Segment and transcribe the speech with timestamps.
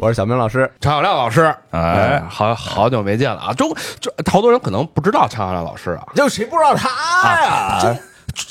[0.00, 3.52] 我是小明老师，常小亮老师，哎好好久没见了啊！
[3.52, 6.88] 中这好多人可能不知道常小亮老师啊，就谁不知道他
[7.42, 7.94] 呀？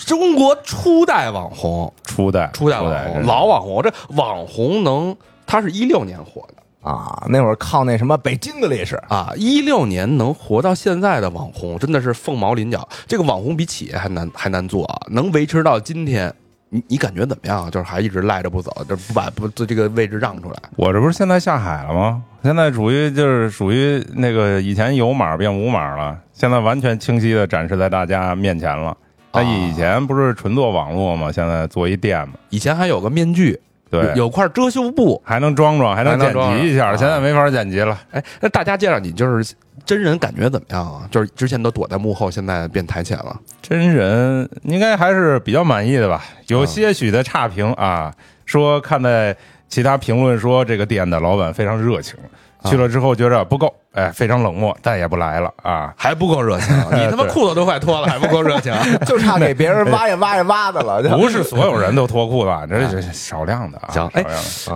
[0.05, 3.81] 中国初代网红，初代初代网红，老网红。
[3.81, 5.17] 这网红能，
[5.47, 12.87] 他是一六年火的啊，那会儿靠那什么北京的历史啊，一六年能活到现在的网红，真的是凤毛麟角。
[13.07, 16.31] 这个网红比企业还难还难做啊，能维持到今天。
[16.69, 17.69] 你你感觉怎么样？
[17.71, 20.55] 就是还一直赖着不走，就不把不这个位置让出来。
[20.75, 22.23] 我这不是现在下海了吗？
[22.43, 28.95] 现在属于就是属于那个以前有码变无码了，现在完全清晰的展示在大家面前了。
[29.33, 31.31] 那以前不是纯做网络吗？
[31.31, 32.35] 现在做一店嘛。
[32.49, 36.95] 以前还有个面具，对，有块遮羞布，还能装装，还能剪辑一下。
[36.95, 37.99] 现在没法剪辑了。
[38.11, 39.55] 哎，那大家介绍你就是。
[39.85, 41.07] 真人感觉怎么样啊？
[41.11, 43.39] 就是之前都躲在幕后，现在变台前了。
[43.61, 46.23] 真人应该还是比较满意的吧？
[46.47, 48.13] 有些许的差评啊，
[48.45, 49.35] 说看在
[49.67, 52.15] 其他评论说这个店的老板非常热情。
[52.65, 56.75] 去了之后觉着不够，哎，非常冷漠，再也不来了啊，还不够热情。
[56.91, 58.73] 你他妈 裤子都快脱了，还不够热情，
[59.07, 61.01] 就差给别人挖呀挖呀挖的了。
[61.17, 63.89] 不是所有人都脱裤子，这是少量的啊。
[63.91, 64.25] 行，哎，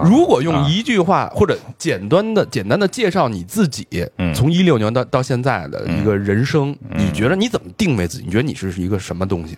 [0.04, 3.86] 如果用一句话或者简单的、简单的介绍你自己，
[4.34, 8.24] 从一六年到到现在的一个人生，你觉得你怎么定位自己？
[8.26, 9.58] 你觉得你是一个什么东西？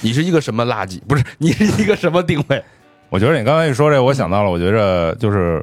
[0.00, 1.00] 你是一个什么垃圾？
[1.06, 2.62] 不是，你是一个什么定位？
[3.10, 5.62] 我觉得你刚才一说这，我想到了，我觉着就是。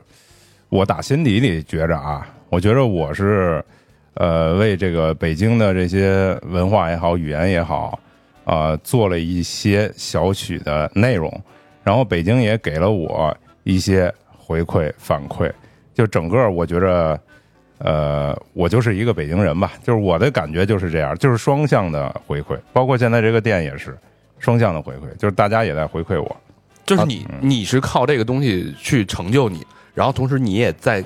[0.75, 3.63] 我打心底里觉着啊，我觉着我是，
[4.15, 7.97] 呃，为这个北京的这些文化也好，语言也好，
[8.43, 11.31] 啊，做了一些小许的内容，
[11.81, 15.49] 然后北京也给了我一些回馈反馈，
[15.93, 17.17] 就整个我觉着，
[17.77, 23.97] 呃，我就是一个北京人吧，就是我的感觉就是这样，就是双向的回馈，包括现在这个店也是
[24.39, 26.35] 双向的回馈，就是大家也在回馈我，
[26.85, 29.67] 就是你你是靠这个东西去成就你的。
[29.95, 31.03] 然后同时你也在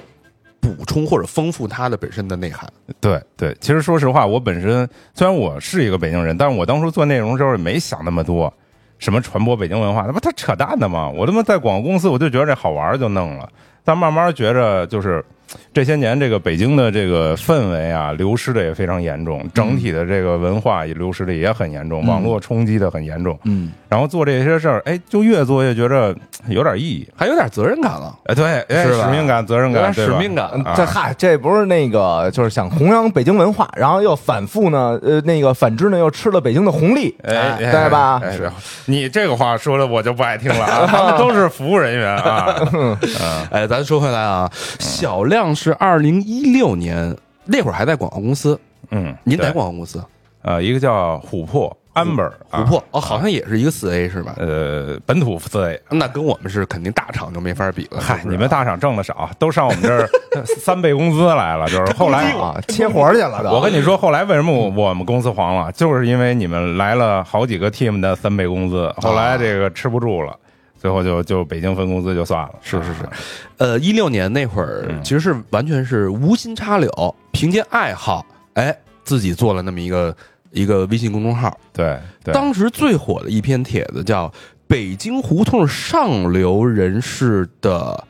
[0.60, 2.70] 补充或者丰富它的本身的内涵。
[3.00, 8.54] 对对，其实说实话，我本身虽然我是一个北京人，但是我当初做内容的时候也没想那么多，
[8.98, 11.08] 什么传播北京文化，那不他扯淡的吗？
[11.10, 13.50] 我他妈在广告公司，我就觉得这好玩就弄了，
[13.86, 15.24] 但慢慢觉着就是。
[15.74, 23.38] 这些年，这个北京的这个氛围啊，流失的也非常严重，整体的这个文化也流失的也很严重，网络冲击的很严重。
[23.46, 26.16] 嗯，然后做这些事儿，哎，就越做越觉着
[26.48, 28.16] 有点意义，还有点责任感了。
[28.26, 30.52] 哎，对，使命感、责任感、使命感。
[30.76, 38.22] 这嗨，这不是那个，就是想弘扬北京文化，然后又反复呢，呃，那个反之呢，又吃了北京的红利，哎，对吧？
[38.32, 38.52] 是，
[38.86, 42.56] 你这个话说的我就不爱听了 啊，他们都是服务人员啊。
[43.50, 45.39] 哎，咱说回来啊，小亮。
[45.40, 48.60] 像是二零一六年那会儿还在广告公司，
[48.92, 50.04] 嗯，您在广告公司，
[50.42, 54.36] 呃，一个叫琥珀 Amber，琥珀哦，好像也是一个四 A 是吧？
[54.38, 58.02] 呃，本土四 A，那跟我们是肯定大厂就没法比了。
[58.02, 60.10] 嗨，你们大厂挣的少，都上我们这儿
[60.60, 63.42] 三倍工资来了，就是后来啊，切活去了。
[63.54, 70.36] 我跟你说，后来为什么我们公司黄了，就是因为你们来了好几个 team 的三倍工资，后来这个吃不住了。
[70.80, 73.10] 最后就就北京分公司就算了，是是是，
[73.58, 78.74] 呃，一六年那会儿其实是完全是无心插柳，凭借爱好，哎，
[79.04, 80.16] 自己做了那么一个
[80.52, 81.56] 一个微信公众号。
[81.74, 84.28] 对，当时最火的一篇帖子叫
[84.68, 88.02] 《北京胡同上流人士的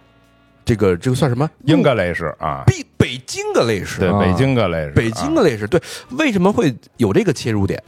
[0.63, 1.50] 这个这个算什么？
[1.66, 5.81] 英格雷士啊，北北京的类似，对，北京的类似，北京的类史，对，
[6.12, 7.81] 为什么会有这个切入点？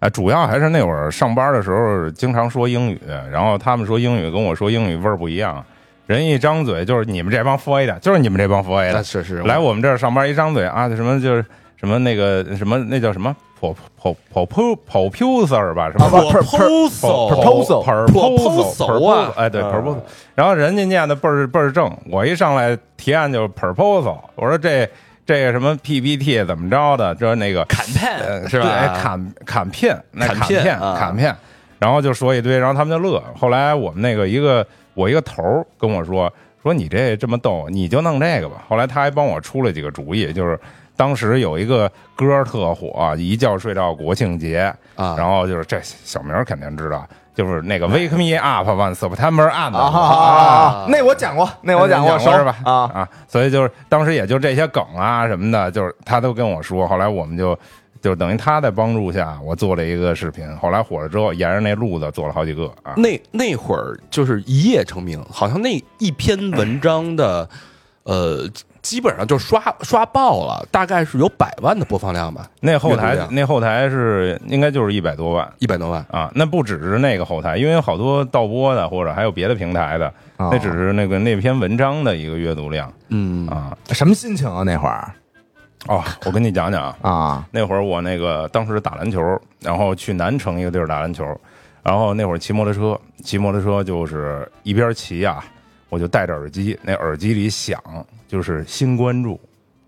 [0.00, 2.98] 哎，主要还是那会儿上班的时候经常说英语，
[3.30, 5.62] 然后他们说英语跟我说英语味儿不一样。
[6.06, 9.42] 人一张嘴就是你们这帮 f A 的，就是你们这帮 f A 的，是是。
[9.42, 11.44] 来我们这儿上班一张嘴啊，什么就是
[11.76, 19.98] 什么那个什么那叫什么 pro pro pro proposal 吧，什么 proposal proposal proposal 啊，哎对 proposal，
[20.34, 24.88] 然后人家念的倍儿倍儿正，我一上来提案就 proposal，我说这。
[25.26, 27.14] 这个什么 PPT 怎么着的？
[27.14, 28.98] 就是那个砍片是吧？
[29.00, 31.34] 砍砍片，那砍片砍片，
[31.78, 33.22] 然后就说一堆，然后他们就乐。
[33.36, 36.32] 后来我们那个一个我一个头儿跟我说
[36.62, 38.64] 说你这这么逗，你就弄这个吧。
[38.68, 40.58] 后来他还帮我出了几个主意，就是
[40.96, 47.06] 当时有一个歌特火，一觉睡到国庆节啊，然后就是这小明肯定知道。
[47.40, 50.86] 就是那个 Wake Me Up One September 案子啊啊啊！
[50.90, 52.54] 那我讲过，那我讲过，过是吧？
[52.66, 56.86] 啊啊，所以就是当时也就这些梗啊什么的，就是他都跟我说。
[56.86, 57.58] 后来我们就
[58.02, 60.54] 就等于他在帮助下，我做了一个视频。
[60.58, 62.92] 后来火了之后，沿着那路子做了好几个啊。
[62.98, 67.48] 那那会儿就是一夜成名，好像那一篇文章的，
[68.02, 68.46] 呃，
[68.82, 76.04] 基本上就刷刷爆了，大概是有百万的播放量吧，那后台那后台是应该就是一百多万一百多万。
[76.10, 76.30] 啊。
[76.34, 83.76] 那不只是那个后台，因为有好多盗播的或者还有别的平台的，哦那只是那个那篇文章的一个阅读量嗯啊。
[83.90, 84.62] 什么心情啊？
[84.62, 85.12] 那会儿
[85.86, 91.24] 哦，我跟你讲讲啊，啊那会儿我那个当时打篮球，然后去南城一个地儿打篮球，
[91.82, 95.42] 然后那会儿骑摩托车，骑摩托车就是一边骑啊，
[95.88, 97.78] 我就戴着耳机，那耳机里响
[98.30, 99.40] 就是新关注，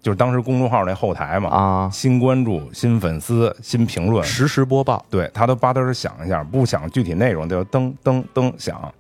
[0.03, 8.93] 就是当时公众号那后台嘛，啊新关注、新粉丝、新评论，实时播报，对，他都吧嘚儿响一下，不响具体内容就噔噔噔响。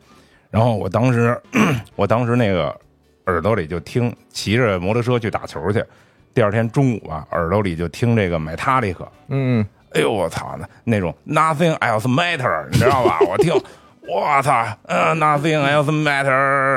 [0.49, 1.37] 然后我当时，
[1.97, 2.73] 我当时那个
[3.27, 5.85] 耳朵里就听，骑着摩托车去打球去。
[6.33, 13.19] 第二天中午吧，耳朵里就听这个买塔利克，嗯哎呦我操，那那种 Nothing else matter，你知道吧？
[13.29, 13.53] 我听，
[14.09, 16.29] 我操，呃，Nothing else matter，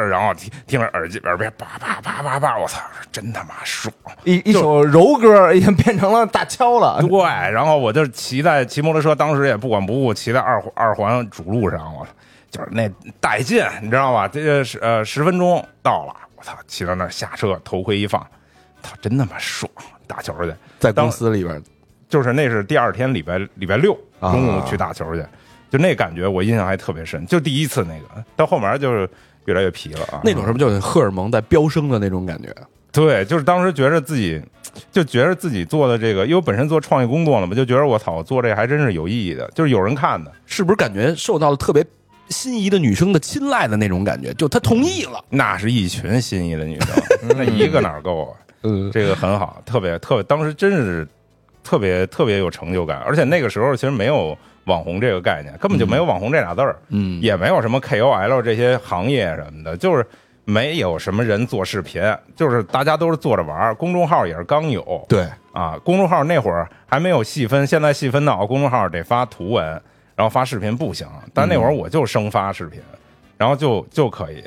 [0.07, 2.79] 然后听听着耳机耳边叭叭叭叭叭，我操，
[3.11, 3.93] 真他妈爽！
[4.23, 7.19] 一一首柔歌已经变成了大敲了对，
[7.51, 12.07] 然后我就骑在骑摩托车，当时也不管不顾，骑在二二环主路上，我
[12.51, 12.87] 就是那
[13.19, 14.27] 带劲，你知道吧？
[14.27, 18.21] 这个是呃十分钟到了，我操，骑到那儿下车，头盔一放，
[18.83, 19.69] 操，真他妈爽！
[20.07, 21.59] 打球去，在公司里边，
[22.07, 25.25] 就是那是第二天礼拜礼拜六啊中午去打球去，
[25.75, 29.09] 就那感觉我印象还特别深，就第一次那个，到后面就是
[29.43, 30.21] 越来越皮了啊。
[30.23, 32.47] 那种是不是就是荷尔蒙在飙升的那种感觉？
[32.93, 34.41] 对，就是当时觉得自己，
[34.89, 40.31] 就觉得自己做的这个，因为我本身做创意工作了嘛，就觉得我操，我做这个还真是有意义的，就是有人看的。
[40.45, 41.85] 是不是感觉受到了特别
[42.29, 44.33] 心仪的女生的青睐的那种感觉？
[44.35, 46.95] 就她同意了，那是一群心仪的女生，
[47.35, 48.39] 那一个哪够啊？
[48.63, 51.05] 嗯，这个很好，特别特别，当时真是
[51.65, 60.05] 特别特别有成就感，而且那个时候其实没有网红这个概念，根本就没有网红这俩字儿，嗯也没有什么 KOL 这些行业什么的，就是
[60.43, 62.01] 没有什么人做视频，
[62.35, 69.65] 就是大家都是坐着玩儿，公众号也是刚有，对，啊，公众号那会儿还没有细分，现在细分到公众号得发图文，
[70.15, 72.79] 然后发视频不行，但那会儿我就生发视频，
[73.37, 74.43] 然后就就可以。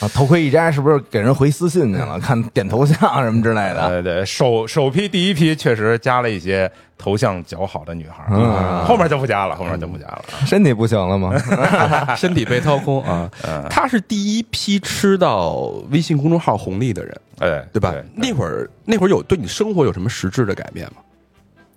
[0.00, 0.08] 啊！
[0.14, 2.18] 头盔一摘，是不是给人回私信去了？
[2.20, 3.88] 看点头像什么之类的。
[3.88, 10.24] 对，对，首首批第一批确实加了一些头像较好的女孩，嗯后面就不加了，后面就不加了。
[10.46, 11.32] 身体不行了吗？
[12.16, 13.30] 身体被掏空啊！
[13.68, 15.54] 他是第一批吃到
[15.90, 17.94] 微信公众号红利的人，哎，对吧？
[18.14, 21.02] 那会儿那会儿有对你生活有什么实质的改变吗？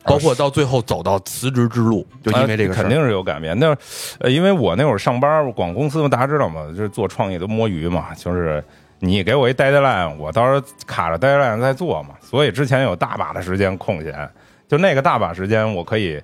[0.05, 3.57] 包括到最后走到辞职之路，就因为这个肯定是有改变。
[3.57, 3.75] 那
[4.19, 8.63] 呃，因为我那会儿上班广公司嘛，大家知道嘛，就是做创意都摸鱼嘛，就是
[8.99, 14.29] 你给我一 deadline，我到时候卡着 deadline 再做嘛，所以之前有大把的时间空闲，
[14.67, 16.21] 就那个大把时间我可以，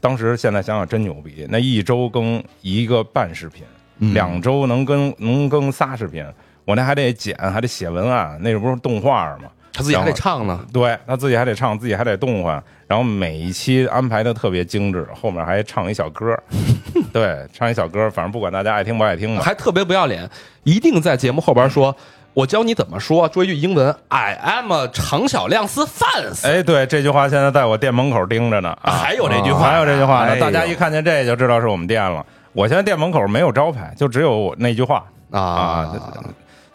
[0.00, 3.64] 当时现在想想真牛逼，那一周更一个半视频，
[3.98, 6.24] 嗯两周能更能更仨视频，
[6.64, 9.50] 我那还得剪，还得写文案，那不是动画嘛。
[9.78, 10.60] 他自己还得唱呢。
[10.72, 16.36] 对他自己还得唱，自己还得动换，然后每一期安排的特别精致，后面还唱一小歌，
[17.12, 19.42] 对，唱一小歌，反正不管大家爱听不爱听吧。
[19.42, 20.28] 还特别不要脸，
[20.64, 21.94] 一定在节目后边说
[22.34, 26.46] ：“我教你怎么说，说一句英文，I am 长小亮丝 fans。
[26.46, 28.76] 哎，对，这句话现在在我店门口盯着呢。
[28.82, 32.24] 啊，还有这句话还有这句话呢，哎大家一看见这就知道是我们店了。
[32.52, 35.94] 我现在店门口没有招牌，就只有我那句话啊啊，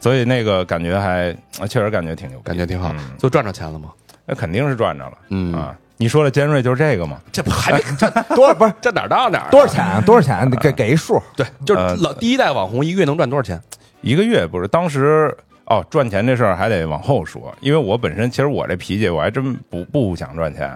[0.03, 1.33] 所以那个感觉还
[1.69, 3.89] 确实感觉挺牛，感觉挺好嗯，就赚着钱了吗？
[4.25, 5.17] 那肯定是赚着了。
[5.29, 7.21] 嗯啊，你说的尖锐就是这个吗？
[7.31, 9.49] 这不还没 这多少不是这哪儿到哪儿啊？
[9.49, 10.01] 多少钱啊？
[10.05, 10.49] 多少钱？
[10.59, 11.17] 给给一数。
[11.37, 13.57] 对，就是呃老第一代网红一个月能赚多少钱？
[14.01, 15.33] 一个月不是当时
[15.67, 20.69] 哦，赚钱这事儿还得往后说，因为我本身其实我这脾气我还真不不想赚钱，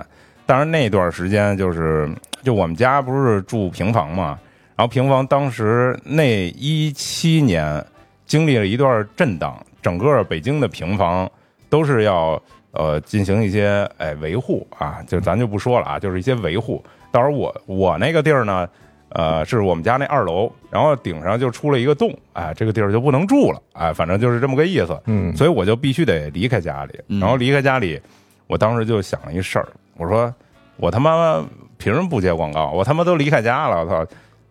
[0.46, 2.10] 但是那段时间就是
[2.44, 4.40] 就我们家不是住平房嘛，
[4.78, 7.86] 然后平房当时那一七年
[8.28, 11.28] 经历了一段震荡，整个北京的平房
[11.70, 12.40] 都是要
[12.72, 16.84] 呃进行一些哎维护啊，就咱就不说了啊，就是一些维护。
[17.12, 18.70] 到时候我我那个地儿呢。
[19.12, 25.02] 呃，是我们家那二楼，然后顶上就出了一个洞，哎，这个地儿就不能住了，哎，反正就是这么个意思。
[25.06, 28.00] 嗯所以我就必须得离开家里，然后离开家里，
[28.48, 30.32] 我当时就想了一事儿，我说
[30.76, 31.42] 我他妈
[31.78, 32.70] 凭什么不接广告？
[32.72, 34.06] 我他妈都离开家了，我操，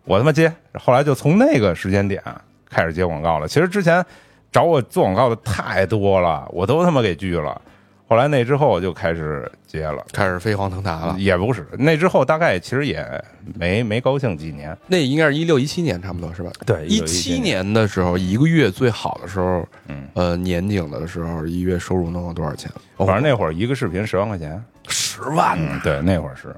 [0.05, 0.51] 我他妈接。
[0.73, 2.21] 后来就从那个时间点
[2.69, 3.47] 开始接广告了。
[3.47, 4.05] 其实之前
[4.51, 7.61] 找我做广告的太多了，我都他妈给拒了。
[8.09, 11.15] 后来那之后就开始接了，开始飞黄腾达了。
[11.19, 13.05] 也不是那之后大概其实也
[13.53, 14.75] 没没高兴几年。
[14.87, 16.49] 那应该是一六一七年差不多是吧？
[16.65, 22.71] 对一七年的时候，一个月最好的时候，嗯，呃，年景的时候，一月收入能有多少钱？
[22.95, 25.71] 反正那会儿一个视频十万块钱，十万呢。
[25.73, 26.55] 嗯，对，那会儿是。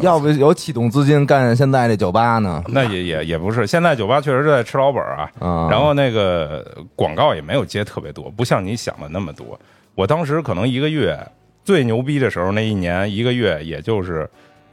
[0.00, 2.62] 要不有启动资金干现在这酒吧呢？
[2.68, 5.30] 那也也也不是，现在酒吧确实是在吃老本儿啊。
[5.38, 9.58] 啊，然后那个广告也没有接特别多，不像你想的那么多。
[9.94, 11.18] 我当时可能一个月
[11.64, 14.28] 最牛逼的时候，那一年一个月也就是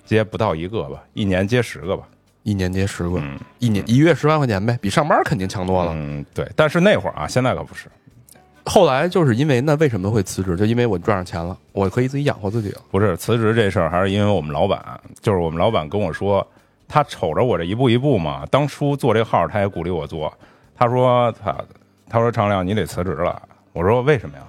[0.05, 2.03] 接不到一个吧，一年接十个吧。
[2.43, 5.93] 一年接十个，嗯一年一月十万块钱呗，比上班肯定强多了。
[5.95, 6.45] 嗯，对。
[6.57, 7.87] 但是那会儿啊，现在可不是。
[8.65, 10.55] 后来就是因为那为什么会辞职？
[10.55, 12.81] 就因为我赚上钱了，我可以自己养活自己了。
[12.89, 14.81] 不是辞职这事儿，还是因为我们老板，
[15.21, 16.45] 就是我们老板跟我说，
[16.87, 20.33] 他瞅着我这一步一步嘛，当初做这号他也鼓励我做，
[20.75, 21.55] 他说他
[22.09, 23.41] 他说常亮你得辞职了，
[23.73, 24.43] 我说为什么呀？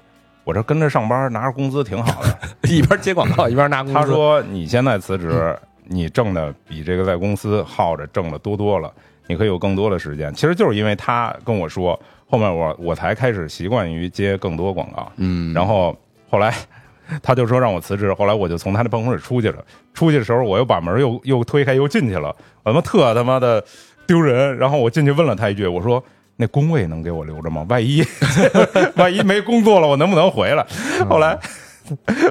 [0.45, 2.39] 我这跟着上班拿着工资挺好的。
[2.69, 3.99] 一边接广告一边拿工资。
[3.99, 8.93] 他说你现在辞职，你挣的比这个在公司耗着挣的多多了，
[9.27, 10.33] 你可以有更多的时间。
[10.35, 15.11] 其实就是因为他跟我说，后面我我才开始习惯于接更多广告。
[15.17, 15.97] 嗯，然后
[16.31, 16.55] 后来
[17.23, 19.65] 他就说让我辞职，后来我就从他的办公室出去了。
[19.93, 23.65] 出去的时候，我又把门又又推开又进去了，我他妈特他妈的
[24.07, 24.57] 丢人。
[24.59, 26.03] 然后我进去问了他一句，我说。
[26.37, 27.65] 那工位能给我留着吗？
[27.69, 28.05] 万一
[28.99, 30.67] 万一没工作了，我能不能回来？
[31.09, 31.39] 后来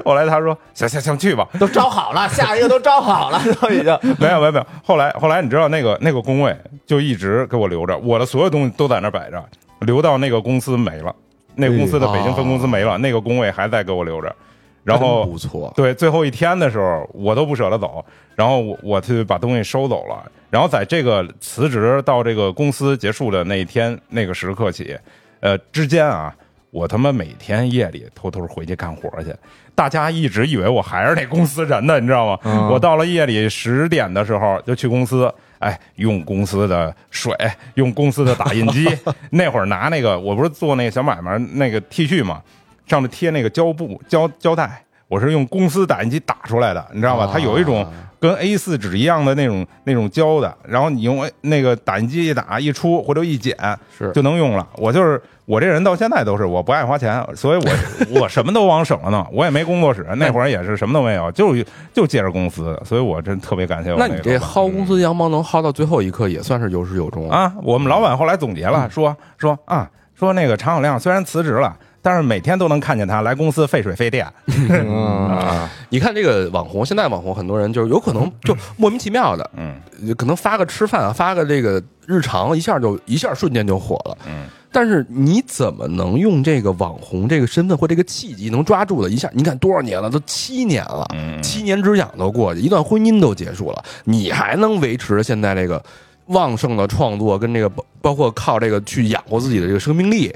[0.04, 3.98] 后来他说行行行去吧，都招好了，下一个都招好了， 都已经。
[4.20, 4.66] 没有没有没有。
[4.84, 9.42] 后来后来你知道那个那个工位就一直给我留着，我的所有东西都在那摆着，
[9.80, 11.14] 留到那个公司没了，
[11.54, 14.34] 那个公司的北京分公司没了，那个工位还在给我留着。
[14.82, 18.04] 然后不错，对，最后一天的时候，我都不舍得走，
[18.34, 20.30] 然后我我去把东西收走了。
[20.50, 24.94] 然后在这个辞职到这个公司结束的那一天那个时刻起，
[25.40, 26.36] 呃之间啊，
[26.74, 29.32] 我他妈每天夜里偷偷回去干活去。
[29.76, 32.36] 大家一直以为我还是那公司人呢，你知道吗？
[32.42, 37.32] 嗯我到了夜里十点的时候就去公司，哎，用公司的水，
[37.74, 38.88] 用公司的打印机。
[39.30, 42.42] 那会儿拿那个，我不是做那个小买卖那个 T 恤嘛，
[42.88, 47.30] 上面贴那个胶布胶胶带，我是用公司打印机打出来的，你知道吧？
[47.32, 47.86] 它有一种
[48.24, 53.54] 跟 A 四纸一样的那种那种胶的，然后你用那个打印机一打一出，回头一剪
[53.94, 54.66] 是就能用了。
[54.78, 57.70] 我就是我这人到现在都是我不爱花钱，所以我
[58.18, 61.54] 我什么都往省了弄，我也没工作室，那会儿也是什么都没有，就
[61.92, 67.28] 就借着公司，所以我真特别感谢我那你这薅公司羊毛能薅到最后一刻，也算是有始有终。
[67.28, 74.30] 啊，我们老板后来总结了，说说啊，说那个常小亮虽然辞职了，但是每天都能看见他来公司费水费电。
[74.46, 75.26] 嗯。
[75.30, 79.74] 啊，你看这个网红，现在网红很多人就是有可能 就莫名其妙的，嗯。
[80.18, 84.18] 可能发个吃饭啊，发个这个日常，一下就一下瞬间就火了。
[84.26, 89.30] 嗯，但是你怎么能用这个网红这个身份或这个契机能抓住的一下？
[89.32, 91.42] 你看多少年了，都七年了，嗯。
[91.42, 95.82] 七年之痒都过去，一段婚姻都结束了，你还能维持现在这个
[96.26, 100.30] 旺盛的创作跟这个包包括靠这个去养活自己的这个生命力，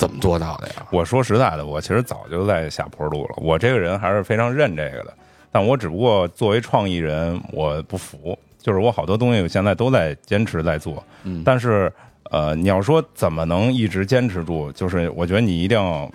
[0.00, 0.86] 怎么做到的呀？
[0.90, 3.34] 我说实在的，我其实早就在下坡路了。
[3.36, 5.12] 我这个人还是非常认这个的，
[5.52, 11.92] 但我只不过作为创意人，我不服，就是我好多东西现在都在坚持在做，嗯但是
[12.30, 16.10] 呃，你要说怎么能一直坚持住，就是我觉得你一定要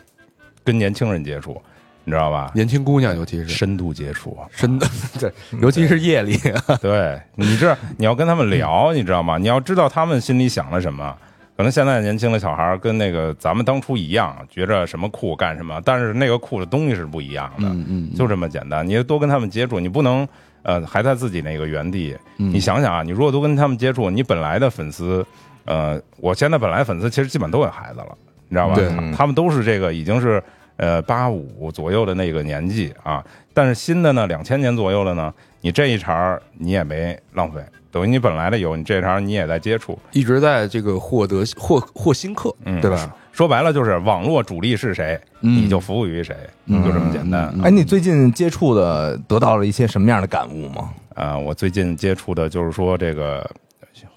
[0.64, 1.62] 跟年轻人接触，
[2.06, 2.52] 你知道吧？
[2.56, 4.88] 年轻姑娘尤其是深度接触，深的，
[5.20, 6.40] 对，尤其是夜里，
[6.82, 9.38] 对你这你要跟他们聊，你知道吗？
[9.38, 11.16] 你要知道他们心里想了什么。
[11.58, 18.86] 可能现在年轻的小孩儿跟那个咱们当初一样，觉着什么酷干什么，但是那个酷的东西是不一样的，嗯嗯就这么简单。
[18.86, 20.28] 你多跟他们接触，你不能
[20.64, 22.16] 呃还在自己那个原地。
[22.38, 25.26] 嗯你想想啊，你如果多跟他们接触，你本来的粉丝，
[25.64, 28.18] 呃，我现在本来粉丝其实基本都有孩子了，
[28.50, 28.76] 你知道吧？
[28.76, 30.44] 对他他们都是这个已经是
[30.76, 37.62] 呃八五左右的那个年纪啊，但是新的呢，两千年左右的呢，你这一茬儿你也没浪费，
[37.96, 43.10] 等于你本来的有，你这茬你也在接触，一直在这个获得获获新客，嗯，对吧？？
[43.32, 46.36] 说白了就是网络主力是谁，嗯你就服务于谁，
[46.68, 47.50] 就这么简单。
[47.56, 50.90] 嗯哎，你最近接触的得到了一些什么样的感悟吗？
[51.14, 53.50] 啊，我最近接触的就是说这个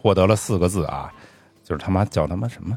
[0.02, 1.08] 获得了四个字啊，
[1.62, 2.76] 就是他妈叫他妈什么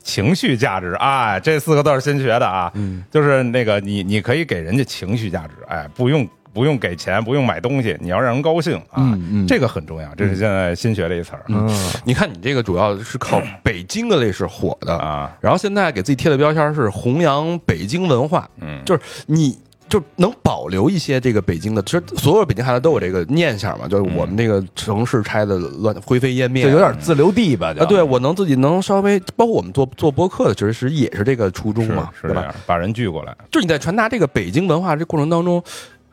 [0.00, 9.18] 情绪价值啊，这四个字是新学的啊，嗯就是那个你你可以给人家情绪价值，哎，不用不用给钱，不用买东西，你要让人高兴啊，
[9.48, 11.68] 这个很重要，这是现在新学的一词儿、嗯，
[12.04, 27.82] 你看你这个主要是靠北京的类是火的，啊，然后现在给自己贴的标签是弘扬北京文化，嗯，就是你就能保留一些这个北京的，其实所有北京孩子都有这个念想嘛，就是我们这个城市拆的乱灰飞烟灭，就有点自留地吧，就。
[27.82, 32.40] 啊，对我能自己能稍微，包括我们做做播客的，其实也是这个初衷嘛，对吧？
[32.40, 33.36] 是这样，把人聚过来。
[33.50, 35.62] 就是你在传达这个北京文化这过程当中，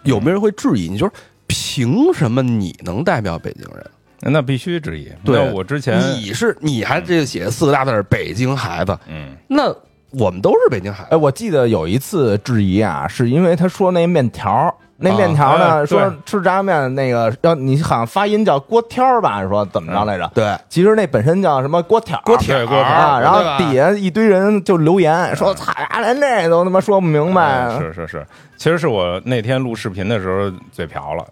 [0.04, 0.98] 有没有人会质疑你？
[0.98, 1.12] 就是
[1.48, 3.86] 凭什么你能代表北京人？
[4.22, 5.10] 那必须质疑。
[5.24, 9.74] 对那我之前你是你还这写四个大字儿“北京孩子嗯”，那
[10.12, 11.16] 我们都是北京孩哎，子。
[11.18, 20.30] 我记得有一次质疑啊，是因为他说那面条，那啊面条呢，哎说吃炸酱面那个要你好像发音叫锅挑儿吧，说怎么着来着？
[20.34, 27.42] 对，其实那本身叫什么锅条儿，锅条对锅条儿啊，然后底下一堆人就留言说：“操呀，连这都他妈说不明白。
[27.44, 31.24] 哎是是是，其实是我那天录视频的时候嘴瓢了，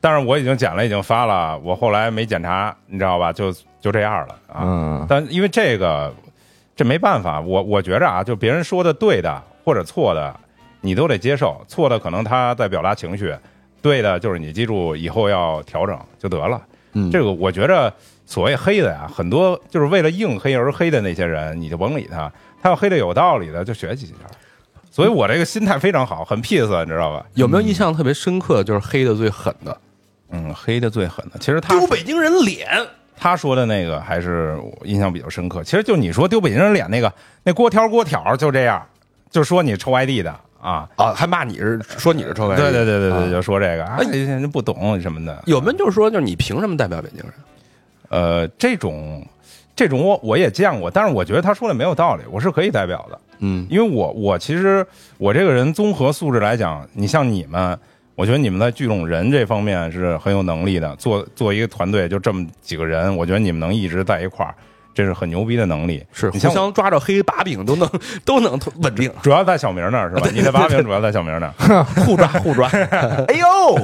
[0.00, 3.32] 但是我已经剪了，已经发了，我后来没检查，你知道吧？
[3.32, 4.60] 就就这样了啊。
[4.62, 6.12] 嗯但因为这个，
[6.76, 10.38] 这没办法，我我觉着啊，就别人说的对的或者错的，
[10.82, 13.34] 你都得接受，错的可能他在表达情绪，
[13.80, 16.60] 对的就是你记住以后要调整就得了。
[16.92, 17.92] 嗯这个我觉着
[18.26, 22.30] 所谓黑的呀，很多就是为了硬黑而黑的那些人，你就甭理他，
[22.62, 24.14] 他要黑的有道理的就学习一下。
[24.90, 27.24] 所以我这个心态非常好，很 peace，你知道吧？
[27.34, 29.78] 有没有印象特别深刻，就是黑的最狠的，
[30.30, 32.66] 嗯，黑的最狠的，其实他丢北京人脸？
[33.16, 35.64] 他说的那个还是我印象比较深刻。
[35.64, 38.84] 其实就你说丢北京人脸那个，那锅条锅条就这样，
[39.30, 40.30] 就说你臭外地的
[40.60, 40.88] 啊。
[40.96, 42.62] 啊，还骂你是说你是臭外地？
[42.62, 45.42] 对对对对对，啊就说这个，哎，人不懂什么的。
[45.46, 47.32] 有没有就是说，就是你凭什么代表北京人？
[48.08, 49.26] 呃，这种
[49.74, 54.86] 这种我我也见过，但是我觉得他说的没有道理，我是可以代表的，嗯因为我我其实
[55.18, 57.78] 我这个人综合素质来讲，你像你们。
[58.16, 64.54] 我觉得你们在聚拢人这方面是很有能力的，做做一个团队就这么几个人，我觉得你们能一直在一块儿，
[64.96, 66.02] 这是很牛逼的能力。
[66.10, 67.86] 是互你像相抓着黑把柄都能
[68.24, 70.28] 都能稳定，主要在小明那儿是吧？
[70.32, 71.84] 你的把柄主要在小明那儿。
[72.02, 72.66] 互抓互抓
[73.28, 73.74] 哎呦，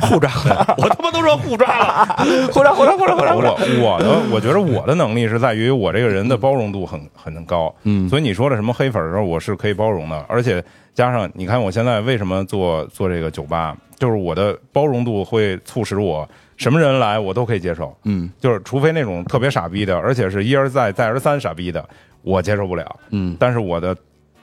[0.00, 0.30] 互抓，
[0.78, 2.16] 我他妈都说互抓了。
[2.52, 3.52] 互抓互抓互抓互抓！
[3.52, 16.26] 我我的我觉得我的能力是在于我这个人的包容度很很高，嗯所以你说的什么黑粉的时候，我是可以包容的，而且加上你看我现在为什么做做这个酒吧，就是我的包容度会促使我
[16.56, 18.30] 什么人来我都可以接受，嗯。
[18.38, 21.86] 就是除非那种特别傻逼的，而且是一而再再而三傻逼的，
[22.22, 23.00] 我接受不了。
[23.10, 23.36] 嗯。
[23.38, 23.96] 但是我的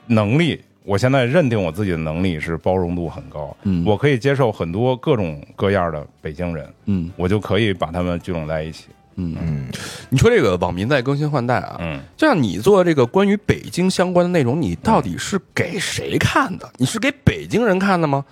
[0.06, 3.84] 能力，我现在认定我自己的能力是包容度很高，嗯。
[3.84, 7.10] 我可以接受很多各种各样的北京人，嗯。
[7.16, 8.86] 我就可以把他们聚拢在一起。
[9.16, 9.68] 嗯，嗯，
[10.10, 16.68] 你说这个网民在更新换代啊，嗯，就像你做这个关于北京相关的内容，你到底是给谁看的？
[16.78, 18.24] 你是给北京人看的吗？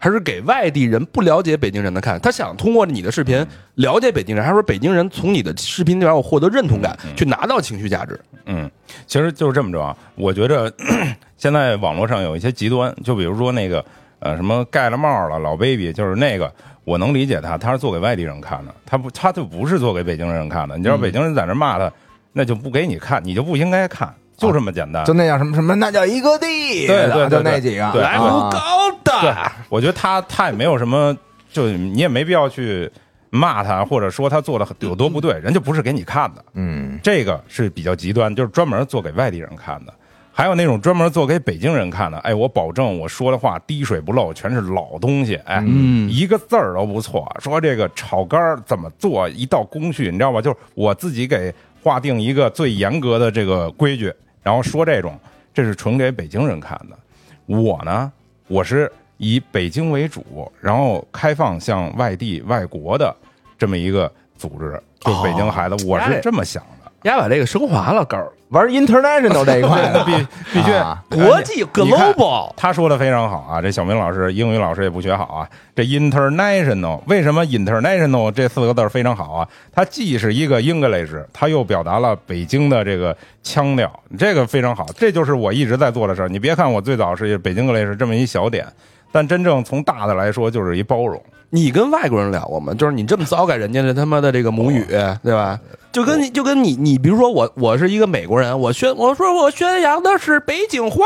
[0.00, 2.18] 还是给外地人不了解北京人的看？
[2.20, 8.18] 他想通过你的视频了解北京人，还是说北京人从你的视频里边我获得认同感，去拿到情绪价值？
[8.46, 8.68] 嗯，
[9.06, 9.94] 其实就是这么着啊。
[10.14, 10.72] 我觉着
[11.36, 13.84] 现在网络上有一些极端，就比如说那个
[14.20, 16.50] 呃什么盖了帽了老 baby，就是那个
[16.84, 20.78] 我能理解他，他是做给外地人看的，他不他就不是做给北京人看的。
[20.78, 21.92] 你知道北京人在那骂他，
[22.32, 24.14] 那就不给你看，你就不应该看，
[24.48, 25.04] 就这么简单。
[25.04, 31.16] 就那叫什么什么，那叫一个地，对对对就那几个，对来无啊高对的，，我觉得他他也没有什么，
[31.52, 32.90] 就你也没必要去
[33.30, 36.44] 骂他，或者说他做的有多不对，人家不是给你看的。
[36.54, 39.92] 嗯，这个是比较极端，就是专门做给外地人看的。
[40.32, 47.30] 还有那种专门做给北京人看的，哎，我保证我说的话滴水不漏，全是老东西，哎，嗯一个字儿都不错。
[47.40, 50.40] 说这个炒肝儿怎么做，一道工序，你知道吧？
[50.40, 54.10] 就是我自己给划定一个最严格的这个规矩，
[54.42, 55.18] 然后说这种，
[55.52, 56.98] 这是纯给北京人看的。
[57.46, 58.12] 我呢，
[58.48, 63.14] 我是以北京为主，然后开放向外地、外国的
[63.58, 66.79] 这么一个组织，就是北京孩子，我是这么想的。
[67.02, 70.12] 丫把这个升华了，高儿玩 international 这一块的， 必
[70.52, 75.48] 必须啊国际 global，他说的非常好啊，这小明老师英语老师也不学好啊。
[75.74, 79.48] 这 international 为什么 international 这四个字非常好啊？
[79.72, 84.84] 它既是一个 English，它又表达了北京的这个腔调，这个非常好。
[84.96, 86.28] 这就是我一直在做的事儿。
[86.28, 88.66] 你别看我最早是北京 English 这么一小点，
[89.12, 91.22] 但真正从大的来说，就是一包容。
[91.50, 92.74] 你跟外国人聊过吗？
[92.74, 94.84] 就是你这么糟改人家的他妈的这个母语，
[95.22, 95.58] 对吧？
[95.92, 101.04] 就跟你就跟你你比如说我我是一个美国人，我宣我说我宣扬的是北京话，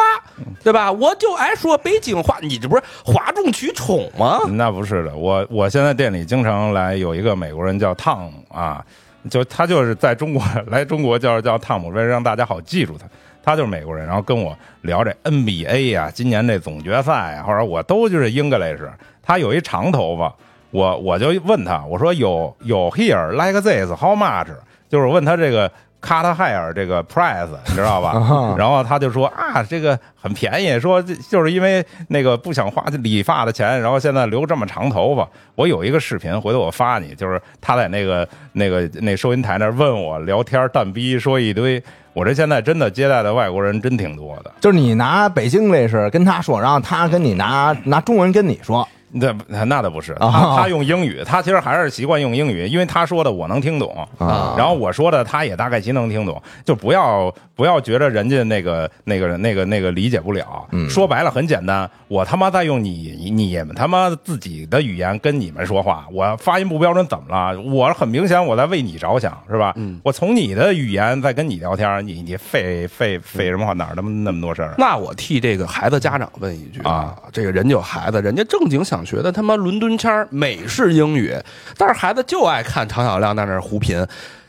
[0.62, 0.92] 对吧？
[0.92, 4.40] 我就爱说北京话，你这不是哗众取宠吗？
[4.50, 8.84] 那不是的，我我现在店里经常来有一个美国人叫汤姆啊，
[9.30, 13.06] 就他就是在中国 来中国叫叫汤姆，为了让大家好记住他，
[13.42, 18.82] 他就是美国人，然后跟我聊这 NBA 呀、今年这总决赛呀、或者我都就是 English，
[19.22, 20.34] 他有一长头发，
[20.70, 24.48] 我我就问他，我说有有 here like this how much，
[24.88, 25.70] 就是问他这个
[26.02, 28.10] cut hair 这个 price， 你知道吧？
[28.10, 35.26] 啊然后他就说啊，这个很便宜，说就是因为那个不想花理发的钱，然后现在留这么长头发。
[35.54, 41.82] 我有一个视频，回头我发你，就是他在那个那个那收银台那儿问我聊天，蛋逼说一堆。
[42.12, 44.52] 我这现在真的接待的外国人真挺多的。
[44.60, 67.60] 就是你拿北京这事跟他说，然后他跟你拿拿中文跟你说，那那倒不是，啊他他用英语，他其实还是习惯用英语，因为他说的我能听懂，啊然后我说的他也大概其能听懂，就不要不要觉得人家那个那个那个那个理解不了，嗯说白了很简单，我他妈在用你你们他妈自己的语言跟你们说话，我发音不标准怎么了？
[67.60, 69.72] 我很明显我在为你着想，是吧？
[69.76, 73.72] 嗯我从你的语言在跟你聊天，你你费费费什么话？
[73.74, 74.74] 哪儿那么那么多事儿？
[74.78, 81.34] 那我替这个孩子家长问一句啊，这个人家有孩子，人家正经想学的他妈伦敦腔儿美式英语，
[81.76, 84.06] 但是孩子就爱看唐小亮在那儿胡贫，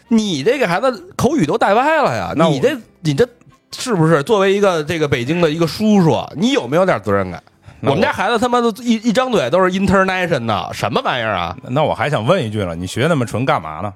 [0.07, 2.33] 你这个孩子口语都带歪了呀！
[2.35, 3.27] 那你这你这
[3.75, 7.41] 是不是作为一个这个北京的一个叔叔，你有没有点责任感？
[7.81, 11.55] 我我们家孩子他妈都一一张嘴都是 international，什么玩意儿啊？
[11.69, 13.93] 那我还想问一句了，你学那么纯干嘛呢？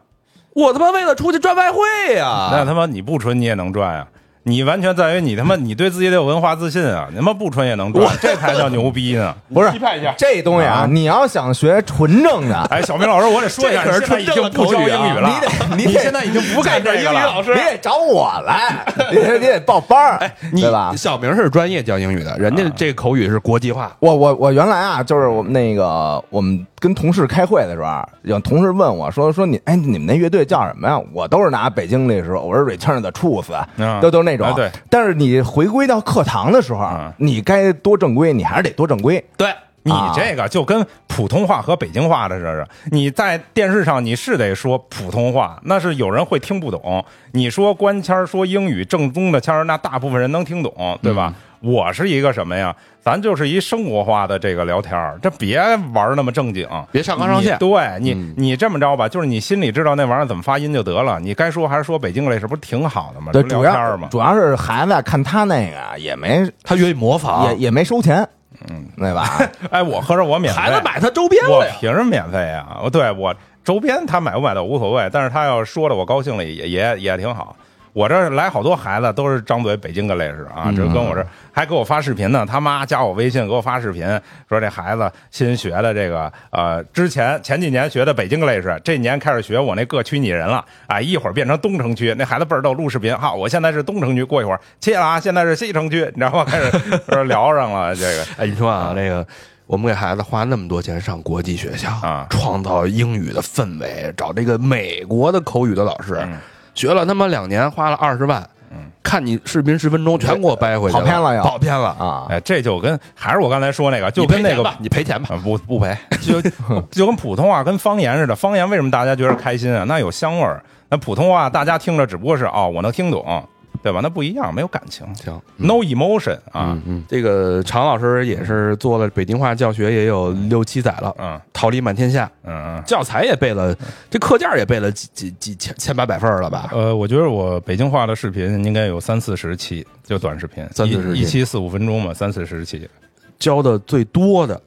[0.53, 1.79] 我他妈为了出去赚外汇
[2.15, 4.07] 呀、那他妈你不纯你也能赚呀、
[4.49, 7.07] 你完全在于你他妈你对自己得有文化自信啊！
[7.11, 9.33] 你他妈不穿也能穿，这才叫牛逼呢！
[9.53, 15.29] 不是批判一下这东西啊，你要想学纯正的， 哎，小明老师，我得说一下，这可是你现在已经纯正不教英语了，
[15.77, 17.35] 你得你现在已经不干这个了。
[17.41, 20.93] 你得找我来，你得你得报班儿，哎，你对吧？
[20.97, 23.95] 小明是专业教英语的，人家这口语是国际化。
[23.99, 30.99] 我我我原来啊，就是我们那个我们跟同事开会的时候啊，有同事问我说说你哎你们那乐队叫什么呀？
[31.13, 33.45] 我都是拿北京那时候我是 Return 的 Truth，
[33.77, 34.53] 嗯都都是那种啊。
[34.53, 39.23] 对，但是你回归到课堂的时候嗯，你该多正规，你还是得多正规。
[39.37, 39.53] 对，
[39.89, 47.03] 你啊这个就跟普通话和北京话的似的，你在电视上你是得说普通话，那是有人会听不懂。
[47.31, 51.33] 你说官腔儿说英语正宗的腔儿，那大部分人能听懂，对吧？
[51.61, 52.73] 我是一个什么呀？
[53.01, 55.59] 咱就是一生活化的这个聊天儿，这别
[55.93, 61.19] 玩那么正经，别上纲上线对你，嗯你这么着吧，就是你心里知道那玩意儿怎么发音就得了。
[61.19, 63.33] 你该说还是说北京类，这不是挺好的吗？
[63.33, 64.07] 对，主要聊天儿嘛。
[64.09, 68.25] 主要是孩子看他那个啊也没他愿意模仿，也也没收钱，
[68.69, 69.39] 嗯，对吧？
[69.71, 71.75] 哎，我合着我免费，孩子买他周边我了呀。
[71.79, 72.79] 凭什么免费啊？
[72.83, 77.55] 我对我周边他买不买的无所谓，但是他要说的我高兴了也也也挺好。
[77.93, 84.05] 我这来好多孩子都是张嘴北京个类似啊，这跟我这还给我发视频呢，他妈加我微信给我发视频，
[84.47, 96.45] 说这孩子新学的这个呃，之前前几年学的北京个类似，这年开始学我那各区拟人了，啊，一会儿变成东城区，那孩子倍儿逗，录视频，哈，我现在是东城区，过一会儿切了啊，现在是西城区，你知道吗？
[96.45, 96.71] 开始
[97.07, 98.25] 呃聊上了这个。
[98.37, 99.25] 哎，你说啊，这个
[99.65, 106.37] 我们给孩子花那么多钱上国际学校啊创造英语的氛围，找这个美国的口语的老师，嗯
[106.79, 111.89] 学了他妈两年，花了二十万，嗯看你视频十分钟全给我掰回去跑偏了又跑偏了。
[111.99, 115.35] 啊，哎，这就跟还是我刚才说那个，就跟那个你赔钱吧。
[115.35, 116.41] 啊，不不赔，就
[116.89, 118.33] 就跟普通话跟方言似的。
[118.33, 119.83] 方言为什么大家觉得开心啊？
[119.89, 120.63] 那有香味儿。
[120.89, 123.45] 那普通话大家听着只不过是哦，我能听懂，
[123.81, 123.99] 对吧？
[124.03, 126.73] 那不一样，没有感情行，，no emotion 啊。
[126.73, 133.75] 嗯嗯，这个常老师也是做了北京话教学，也有六七载了，嗯桃李满天下，嗯教材也背了，
[134.09, 136.69] 这课件也背了几几几千千八百份了吧？
[136.73, 142.89] 呃，我觉得我北京话的视频应该有三四十期，就短视频，三四十一一期四五分钟嘛，三四十期。
[143.37, 144.61] 教的最多的，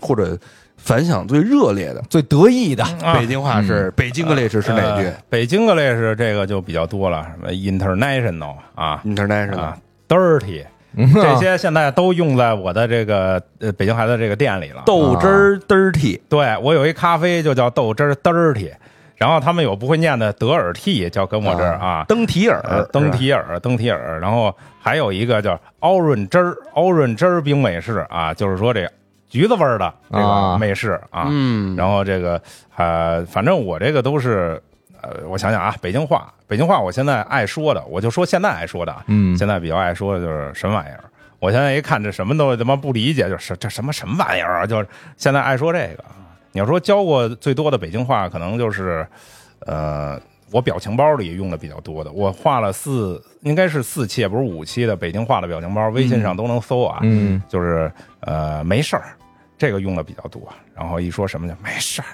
[0.00, 0.38] 或者
[0.88, 10.64] 反响最热烈的，最得意的啊北京话是北京格类是是哪句呃北京个类是这个就比较多了，什么 international 啊？International 啊 dirty。
[10.96, 14.82] 这些现在都用在我的这个呃北京孩子这个店里了。
[14.86, 18.72] 豆汁儿 dirty，对我有一咖啡就叫豆汁儿 dirty，
[19.16, 22.06] 然后他们有不会念的德尔替，叫跟我这儿啊。
[22.08, 28.90] 登提尔呃，，登提尔，登提尔，然后还有一个叫奥润汁儿，奥润汁儿冰美式啊，就是说这
[29.28, 32.40] 橘子味儿的这个啊美式啊，嗯，然后这个
[32.76, 34.60] 呃，反正我这个都是
[35.02, 41.04] 呃，我想想啊，北京话，北京话，我现在爱说的，我就说现在爱说的啊，嗯现在比较爱说的就是什么玩意儿。
[41.40, 44.66] 我现在一看这什么都他妈不理解，就是这什么什么玩意儿啊！
[44.66, 46.04] 就是现在爱说这个。
[46.50, 49.06] 你要说教过最多的北京话，可能就是，
[49.60, 52.10] 呃，我表情包里用的比较多的。
[52.10, 56.98] 我画了四，应该是四期，也不是五期的北京话的表情包，微信上都能搜啊。
[57.02, 57.88] 嗯，就是
[58.20, 59.04] 呃，没事儿，
[59.58, 60.40] 这个用的比较多。
[60.74, 62.06] 然后一说什么就没事儿，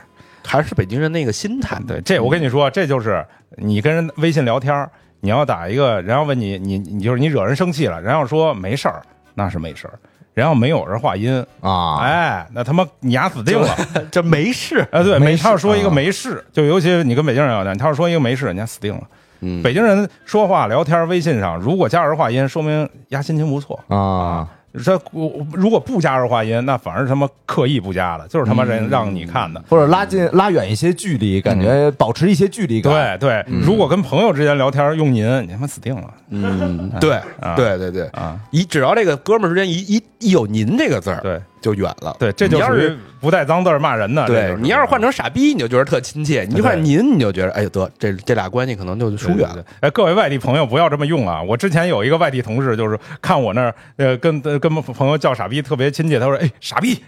[0.44, 1.78] 还是北京人那个心态。
[1.86, 3.24] 对，这我跟你说，这就是
[3.56, 9.02] 你跟人微信聊天儿，你要打一个，人要问你，你你就是你惹人生气了，人要说没事儿，
[9.34, 9.98] 那是没事儿。
[10.32, 13.72] 人要没有人话音，啊，哎，那他妈你丫死定了。
[14.10, 19.02] 这没事，啊，对，没，事他要说一个啊没事，就尤其你跟北京人聊天，他要说一个没事，人家死定了。
[19.42, 23.78] 嗯北京人说话聊天微信上，如果加儿话音，说明丫心情不错。
[23.86, 24.48] 啊，
[24.82, 29.62] 这我如果不加儿化音，那反而他妈刻意不加的，就是他妈人让你看的。
[29.68, 33.18] 或者拉近拉远一些距离，感觉保持一些距离感。
[33.18, 38.38] 对对，如果跟朋友之间聊天用您，你他妈死定了嗯，对啊对对对，啊！
[38.50, 42.14] 一只要这个哥们儿之间一一一有“您”这个字儿，对就远了。
[42.18, 44.26] 对，这就是不带脏字儿骂人的。
[44.26, 49.64] 这对你要是换成傻逼，你就觉得特亲切；你就换对您，你就觉得哎呦得这这俩关系可能就疏远了。
[49.80, 51.40] 哎，各位外地朋友不要这么用啊！
[51.40, 57.02] 我之前有一个外地同事，就是看我那儿呃跟跟朋友叫傻逼特别亲切，他说：“哎，傻逼。”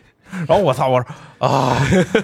[0.49, 1.77] 然后我操，我说啊，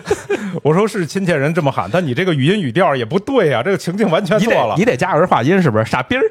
[0.62, 4.85] 我说是亲切人这么喊，但你这个语音语调也不对呀、这个情境完全错了得你。
[4.85, 5.85] 得加儿化音，是不是？
[5.85, 6.22] 傻逼儿，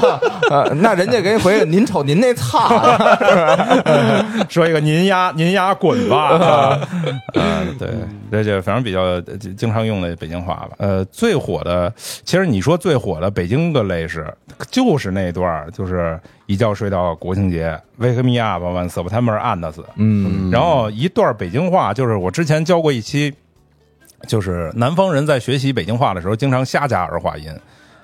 [0.50, 2.68] 呃那人家给你回个您瞅您那操，
[4.48, 6.88] 说一个您丫您丫滚吧啊！
[7.34, 7.88] 啊对，
[8.30, 9.22] 这就反正比较呃
[9.56, 10.70] 经常用的北京话吧。
[10.78, 14.26] 呃，最火的，其实你说最火的北京个类是，
[14.70, 19.82] 就是那段儿就是一觉睡到国庆节，Wake me up when September ends。
[19.96, 23.34] 嗯然后一段北京话，就是我之前教过一期，
[24.28, 27.52] 就是南方人在学习北京话的时候，经常瞎加儿化音，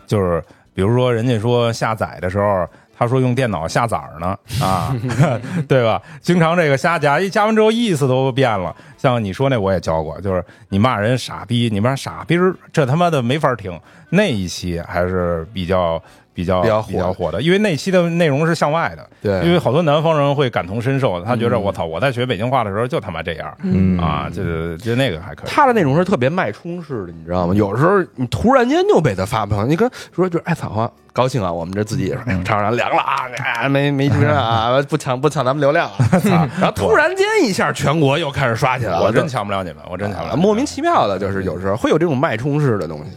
[0.06, 0.42] 就是
[0.74, 2.68] 比如说人家说下载的时候。
[3.00, 4.92] 他说用电脑下载儿呢，啊，
[5.68, 6.02] 对吧？
[6.20, 8.74] 经常这个瞎加，一加完之后意思都变了。
[8.96, 13.80] 像你说那我也教过，就是你骂人傻逼，你骂傻逼儿，这他妈的没法听。
[14.10, 16.02] 那一期还是比较
[16.38, 25.50] 比较比较火比较火的，因为那期的内容是向外的，对因为好多南方人会感同身受，他觉得我操，我在学北京话的时候就他妈这样，嗯啊，就就那个还可以。
[25.50, 27.54] 他的内容是特别脉冲式的，你知道吗？
[27.56, 35.96] 有时候你突然间就被他发朋友，你跟说就是哎操啊，高兴啊，我们这自己也是哎厂长凉了啊，哎没没啊，不抢不抢咱们流量啊，
[36.30, 43.10] 啊然后突然间一下全国又开始刷起来了，我真抢不了你们，我真抢不了，啊莫名其妙的，就是有时候会有这种脉冲式的东西。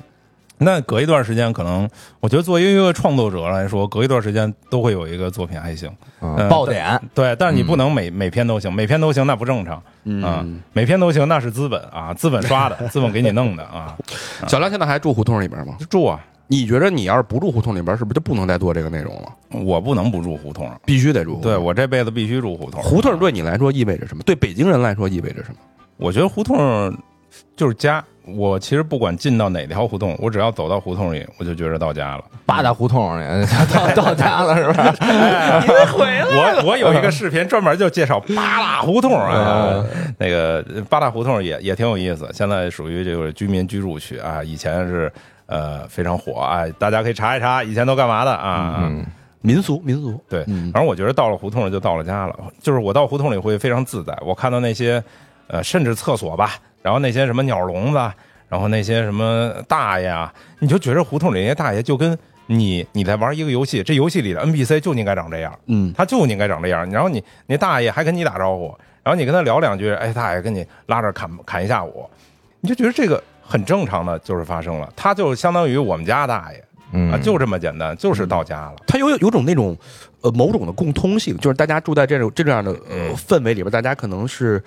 [0.63, 5.89] 那隔一段时间，可能我觉得作为一个创作者来说，隔一段时间都会有一个作品还行，
[6.21, 9.81] 嗯爆点，对，但是你不能每每篇都行，每篇都行那不正常
[10.23, 13.97] 啊，每篇都行那是资本啊，资本刷的， 资本给你弄的 啊，
[14.47, 15.75] 小亮现在还住胡同里边吗？
[15.89, 19.33] 住啊，你觉得你要是不住胡同里边，是不是就不能再做这个内容了？
[19.63, 21.51] 我不能不住胡同，必须得住胡同。
[21.51, 24.21] 对我这辈子必须住胡同，胡同对你来说意味着什么？
[24.23, 25.55] 对北京人来说意味着什么？
[25.97, 26.95] 我觉得胡同
[27.55, 28.03] 就是家。
[28.25, 32.23] 我其实不管进到哪条胡同，我只要走到胡同里，我就觉着到家了。
[32.45, 33.25] 八大胡同里
[33.73, 34.93] 到到家了是吧？
[35.61, 39.83] 你回来了我我有一个视频专门就介绍八大胡同啊，
[40.17, 45.11] 那个八大胡同也也挺有意思，现在属于这个居民居住区啊，以前是
[45.47, 48.79] 呃非常火啊，大家可以查一查以前都干嘛的啊。
[48.83, 49.05] 嗯
[49.43, 50.23] 民俗，民俗。
[50.29, 54.15] 对，嗯反正我觉得到了胡同里就到了家了，就是我到胡同里会非常自在。
[54.23, 55.03] 我看到那些
[55.47, 56.51] 呃，甚至厕所吧，
[56.81, 58.11] 然后那些什么鸟笼子，
[58.49, 62.17] 然后那些什么大爷啊，你就觉得胡同里那些大爷就跟
[62.47, 66.89] 你你在玩一个游戏，这游戏里的 NPC 就应该长这样，嗯，他就应该长这样。
[66.91, 72.09] 然后你那大爷还跟你打招呼，然后你跟他聊两句，哎，大爷跟你拉着砍砍一下午，
[72.59, 74.91] 你就觉得这个很正常的，就是发生了。
[74.95, 76.63] 他就相当于我们家大爷
[76.93, 78.75] 嗯啊，就这么简单，就是到家了。
[78.85, 79.77] 它有有种那种
[80.19, 84.61] 呃某种的共通性，就是大家住在这种这样的呃氛围里边，大家可能是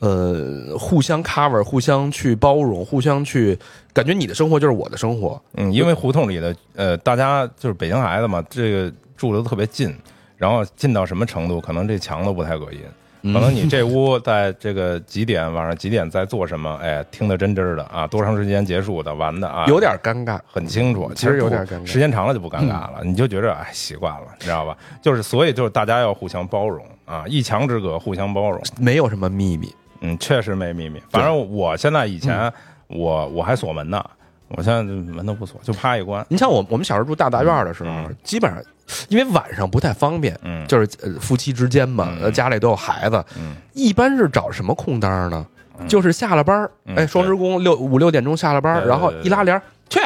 [0.00, 3.58] 呃互相 cover、互相去包容、互相去
[3.92, 5.40] 感觉你的生活就是我的生活。
[5.54, 9.94] 嗯，因为胡同里的呃，大家就是北京孩子嘛，这个住的都特别近，
[10.36, 12.80] 然后近到什么程度，可能这墙都不太隔音。
[13.22, 21.12] 可能你这屋在这个几点晚上几点在做什么，哎，听得真真的啊，多长时间结束的，完的啊，有点尴尬，很清楚。
[21.14, 24.74] 其实有点尴尬时间长了就不尴尬了，你就觉着哎习惯了，你知道吧？
[25.02, 28.58] 就是所以就是大家要互相包容啊，一墙之隔，互相包容。
[28.78, 29.70] 没有什么秘密。
[30.00, 31.02] 嗯，确实没秘密。
[31.10, 32.52] 反正我现在以前嗯。
[32.88, 34.04] 我我还锁门呢，
[34.48, 36.26] 我现在门都不锁，就啪一关。
[36.28, 38.16] 你像我我们小时候住大大院的时候，嗯。
[38.24, 38.60] 基本上
[39.08, 40.66] 因为晚上不太方便，嗯。
[40.66, 43.54] 就是呃夫妻之间嘛，家里都有孩子，嗯。
[43.74, 45.46] 一般是找什么空当呢？
[45.88, 49.98] 就是下了班哎，双职工六五六点钟下了班然后一拉帘去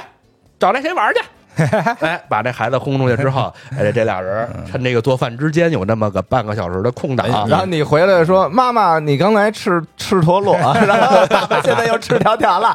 [0.58, 1.20] 找那谁玩去。
[2.00, 10.54] 哎，把这孩子轰出去之后， 哎，这俩人嗯趁这个做饭之间有那么个半个小时的空档，哎然后你回来说：“妈妈，你刚才吃吃陀螺，
[10.86, 12.74] 然后爸爸现在又吃条条了。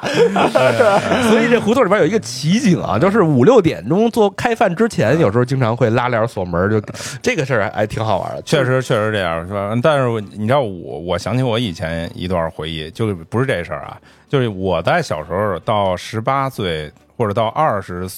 [1.30, 6.82] 所以这胡同里边有一个奇景啊，就是五六点钟做开饭之前，有时候经常会拉帘锁门，就
[7.22, 8.42] 这个事儿还挺好玩的。
[8.44, 9.72] 确实确实这样是吧？
[9.82, 13.98] 但是你知道我我想起我以前一段回忆，就是不是这事儿啊，
[14.30, 18.10] 就是我在小时候到十八岁或者到二十呃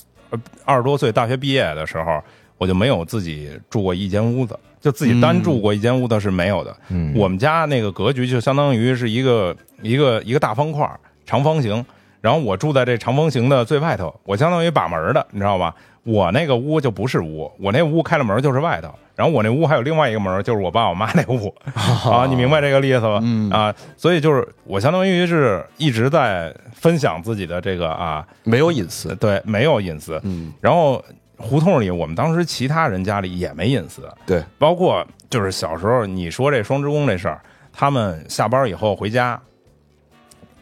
[0.65, 2.21] 二十多岁大学毕业的时候，
[2.57, 6.75] 我就没有自己住过一间屋子，就自己单住过一间屋子是没有的。
[6.89, 11.85] 嗯我们家那个格局就相当于是一个一个一个大方块儿长方形，
[12.21, 15.73] 然后我住在这长方形的最外头，我相当于把门的，你知道吧？
[16.03, 23.19] 我那个屋就不是屋，我那屋开了门就是外头，然后我那屋还有另外一个门，就是我爸我妈那屋啊，你明白这个意思吧？
[23.21, 29.15] 嗯啊，所以就是我相当于是一直在分享自己的这个啊，没有隐私。
[29.17, 30.19] 对，没有隐私。
[30.23, 31.05] 嗯，然后
[31.37, 37.39] 胡同里，我们当时其他人家里也没隐私，对，包括就是小时候你说这双职工这事儿，
[37.71, 39.39] 他们下班以后回家，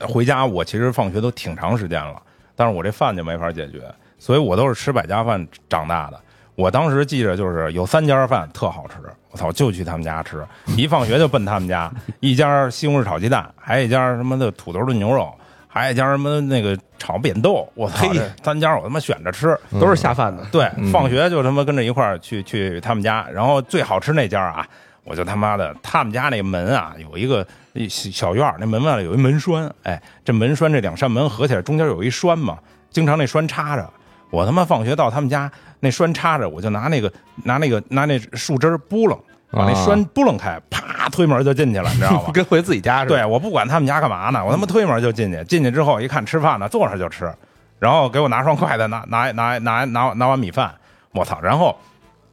[0.01, 2.21] 回家我其实放学都挺长时间了，
[2.57, 3.79] 但是我这饭就没法解决，
[4.17, 6.19] 所以我都是吃百家饭长大的。
[6.59, 8.95] 我当时记着就是有三家饭特好吃，
[9.31, 10.45] 我操，就去他们家吃，
[10.75, 15.33] 一放学就奔他们家，一家西红柿炒鸡蛋，还有一家什么的土豆炖牛肉，
[15.69, 18.05] 还有一家什么那个炒扁豆，我操，
[18.43, 20.43] 三家我他妈选着吃，都是下饭的。
[20.51, 24.67] 对，放学就他妈跟着一块儿去去他们家，然后最好吃那家啊，
[25.05, 27.47] 我就他妈的他们家那门啊有一个
[27.87, 32.57] 小小院儿，那门外有一门栓，哎，这门栓这两扇门合起来中间有一栓嘛，
[32.89, 33.89] 经常那栓插着，
[34.29, 37.11] 我他妈放学到他们家那栓插着，我就拿那个
[37.43, 39.17] 拿那个拿那树枝儿拨楞，
[39.51, 42.29] 把那啊栓拨楞开，啪推门就进去了，你知道吗？
[42.33, 43.15] 跟回自己家似的。
[43.15, 47.31] 对，我不管他们家干嘛呢，我他妈推门就进去，进去之后一看吃饭呢，坐上就吃，
[47.79, 50.73] 然后给我拿双筷子，拿拿拿拿拿拿碗米饭，
[51.13, 51.75] 我操，然后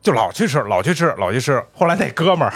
[0.03, 1.65] 就老去吃，老去吃，老去吃。
[1.73, 2.53] 后来那哥们儿，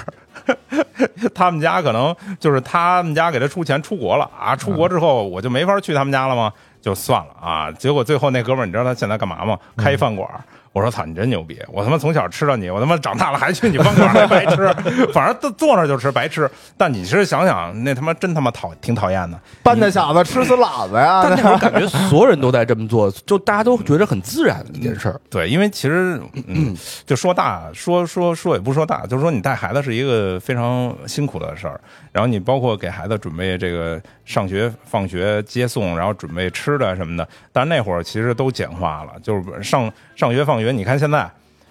[1.34, 6.52] 他们家可能就是他们家给他出钱出国了啊，出国之后我就没法去他们家了吗？
[6.80, 7.70] 就算了啊。
[7.72, 9.58] 结果最后那哥们儿，你知道他现在干嘛吗？
[9.76, 10.40] 开一饭馆儿。
[10.72, 11.60] 我说操，你真牛逼！
[11.66, 14.72] 我他妈从小吃到你，我他妈长大了还去你饭馆儿还白吃，
[15.12, 16.48] 反正坐坐那儿就吃白吃。
[16.76, 19.40] 但你其实想想，那他妈真他妈讨挺讨厌的。
[19.64, 21.22] 搬家小子吃死老子呀！
[21.24, 25.20] 但那会儿 感觉所有人都在这么做，就大家都觉得很自然的一件事儿。
[25.28, 26.72] 对，因为其实，嗯，
[27.04, 31.80] 就说大说说说也不说大，就是说你带孩子是一个非常辛苦的事儿，
[32.12, 41.30] 然后你包括给孩子准备这个上学、放学接送，然后准备吃的什么的，但那会儿其实都简化了，就是上上学放学，你看现在，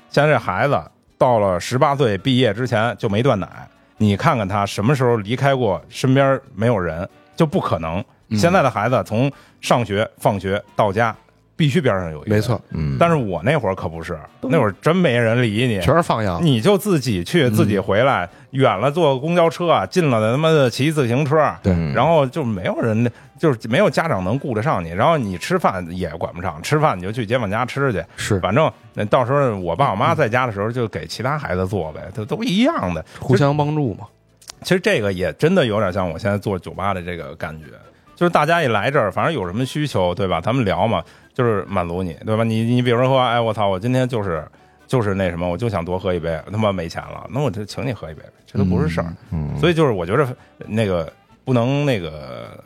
[0.09, 0.81] 现在这孩子
[1.17, 3.47] 到了十八岁毕业之前就没断奶，
[3.97, 8.03] 你看看他什么时候离开过身边没有人，就不可能。
[8.37, 11.15] 现在的孩子从上学、放学到家，
[11.59, 12.33] 必须边上有一个。
[12.33, 16.39] 没错，嗯，但是我那会儿可不是，那会儿真没人理你，全是放羊。
[16.41, 21.73] 你就自己去，自己回来，远了坐公交车，啊近了的他妈的骑自行车，对。
[21.93, 28.39] 然后就没有人，就是没有家长能顾得上你，然后你吃饭也管不上，吃饭你就去街坊家吃去，是。
[28.39, 34.05] 反正那到时候我爸我妈在家的时候就给其他孩子做呗，都都一样的，互相帮助嘛。
[34.61, 37.65] 其实这个也真的有点像我现在做酒吧的这个感觉，
[38.15, 40.41] 就是大家一来这儿，反正有什么需求，对吧？
[40.41, 41.01] 咱们聊嘛，
[41.39, 42.43] 就是满足你，对吧？
[42.43, 44.45] 你你比如说，哎，我操，我今天就是
[44.85, 49.15] 就是那什么，我就想多喝一杯，他妈没钱了，那我就请你喝一杯，这都不是事儿。
[49.31, 50.27] 嗯，所以就是我觉得
[50.67, 51.09] 那个
[51.45, 52.61] 不能那个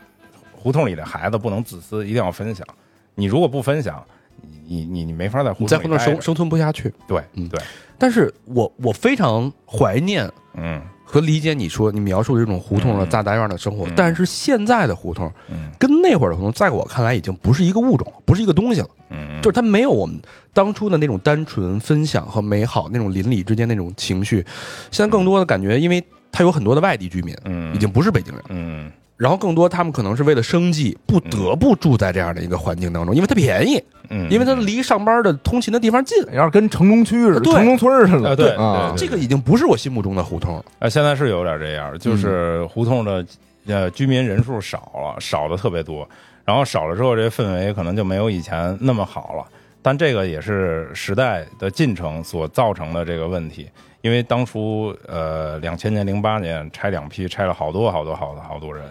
[0.51, 2.65] 胡同里的孩子不能自私，一定要分享。
[3.13, 4.03] 你如果不分享，
[4.41, 6.91] 你你你你没法在胡你在胡同同里生生存不下去。
[7.07, 7.61] 对嗯对，
[7.99, 10.81] 但是我我非常怀念嗯
[11.13, 13.93] 和理解你说你描述的这种胡同的嗯大杂院的生活，嗯。
[13.95, 15.69] 但是现在的胡同嗯。
[15.77, 18.87] 跟那会儿的胡同，在我看来已经不是一个物种，不是一个东西了。
[19.11, 20.19] 嗯，就是它没有我们
[20.53, 24.43] 当初的那种单纯分享和美好那种邻里之间那种情绪，
[24.89, 27.73] 现在更多的感觉，因为它有很多的外地居民，嗯。
[27.73, 28.91] 已经不是北京人，嗯。
[29.15, 36.17] 然后更多他们可能是为了生计，不得不住在这样的一个环境当中，因为它便宜，嗯，因为它离上班的通勤的地方近。
[36.33, 37.53] 要是跟城中区似的，对。
[37.53, 38.93] 城中村似的，啊对啊。
[38.93, 40.65] 对，这个已经不是我心目中的胡同了。
[40.79, 43.23] 呃，现在是有点这样，就是胡同的
[43.67, 46.09] 呃居民人数少了，少的特别多，
[46.43, 49.45] 然后少了之后，这氛围可能就没有以前那么好了。
[49.81, 53.69] 但这个也是时代的进程所造成的这个问题，
[54.03, 58.83] 因为当初呃两千年、零八年拆两批，拆了好多好多好多好多人，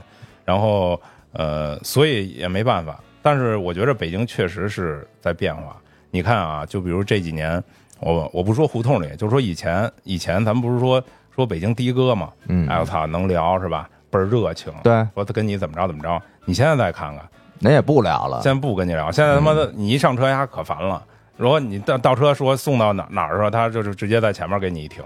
[0.43, 0.99] 然后
[1.33, 2.99] 呃所以也没办法。
[3.21, 5.77] 但是我觉得北京确实是在变化。
[6.11, 7.63] 你看啊，就比如这几年，
[8.01, 11.03] 我我不说胡同里，就说以前以前咱们不是说
[11.35, 13.89] 说北京的哥嘛，嗯哎我操能聊是吧？
[14.11, 16.21] 倍儿热情，对，说他跟你怎么着怎么着。
[16.47, 21.03] 你现在再看看，那也不聊了现，在不跟你聊，现在他妈的嗯你一上车呀可烦了。
[21.37, 25.03] 如果你倒倒车说送到哪哪儿的时候，他就是直接在前面给你一停，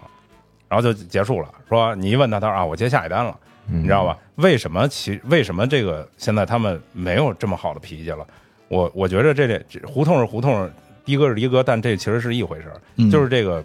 [0.68, 1.48] 然后就结束了。
[1.68, 3.36] 说你一问他，他说啊我接下一单了，
[3.66, 4.04] 你你知道？
[4.04, 4.16] 吧？
[4.36, 8.26] 为什么其为什么这个现在他们没有这么好的脾气了？
[8.68, 10.70] 我我觉得这这这胡同是胡同，
[11.04, 13.64] 的哥是的哥，但这其实是一回事儿，嗯就是这个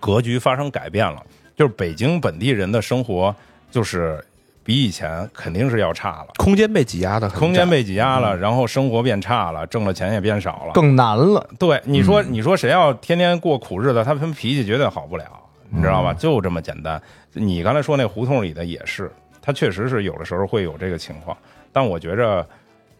[0.00, 1.22] 格局发生改变了，
[1.54, 3.34] 就是北京本地人的生活
[3.70, 4.24] 就是
[4.62, 6.28] 比以前肯定是要差了。
[6.36, 10.72] 空间被挤压的，空间被挤压了，然后生活变差了，挣的钱也变少了。
[10.74, 15.24] 更难了，对，你说你说谁要天天过苦日子，他他们脾气绝对好不了，
[15.70, 16.12] 你知道吧？
[16.14, 17.00] 就这么简单。
[17.32, 19.10] 你刚才说那胡同里的也是，
[19.40, 21.36] 他确实是有的时候会有这个情况，
[21.72, 22.46] 但我觉着，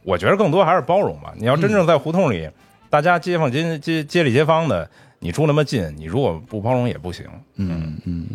[0.03, 1.33] 我觉着更多还是包容吧。
[1.37, 2.49] 你要真正在胡同里，
[2.89, 4.89] 大家街坊街街街里街坊的，
[5.21, 7.27] 你住那么近，你如果不包容也不行。
[7.57, 8.27] 嗯嗯，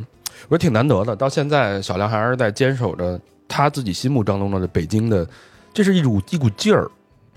[0.47, 1.15] 我觉得挺难得的。
[1.15, 5.27] 到现在，小亮还是在坚守着他自己心目当中的北京的，
[5.73, 6.87] 这是一股一股劲儿，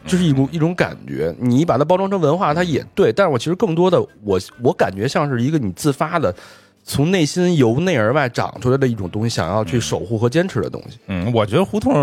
[0.04, 1.34] 这是一股一种感觉。
[1.38, 3.10] 你把它包装成文化，它也对。
[3.10, 6.34] 但是我其实更多的，我我感觉像是一个你自发的，
[6.84, 10.98] 从内心由内而外长出来的一种东西，想要去守护和坚持的东西。
[11.06, 11.94] 嗯，我觉得胡同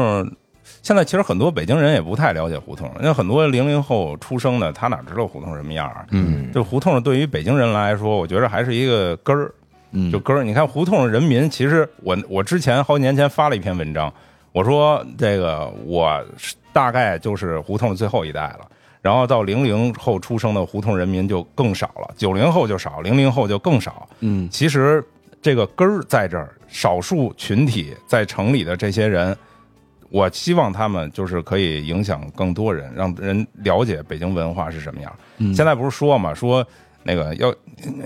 [0.85, 6.05] 现在其实很多北京人也不太了解胡同，因为很多零零后出生的，他哪知道胡同什么样啊？
[6.11, 9.51] 嗯就胡同对于北京人来说，我觉得还是一个根儿，
[9.93, 10.43] 嗯就根儿。
[10.43, 14.13] 你看胡同人民，其实我我之前好几年前发了一篇文章，
[14.51, 18.59] 我说这个我是大概就是胡同最后一代了。
[19.01, 24.07] 然后到零零后出生的胡同人民就更少了，九零后就少，零零后就更少。
[24.19, 25.03] 嗯其实
[25.41, 29.35] 这个根儿在这儿，少数群体在城里的这些人，
[30.09, 35.11] 我希望他们就是可以影响更多人，让人了解北京文化是什么样。
[35.37, 36.65] 嗯现在不是说嘛，说
[37.03, 37.53] 那个要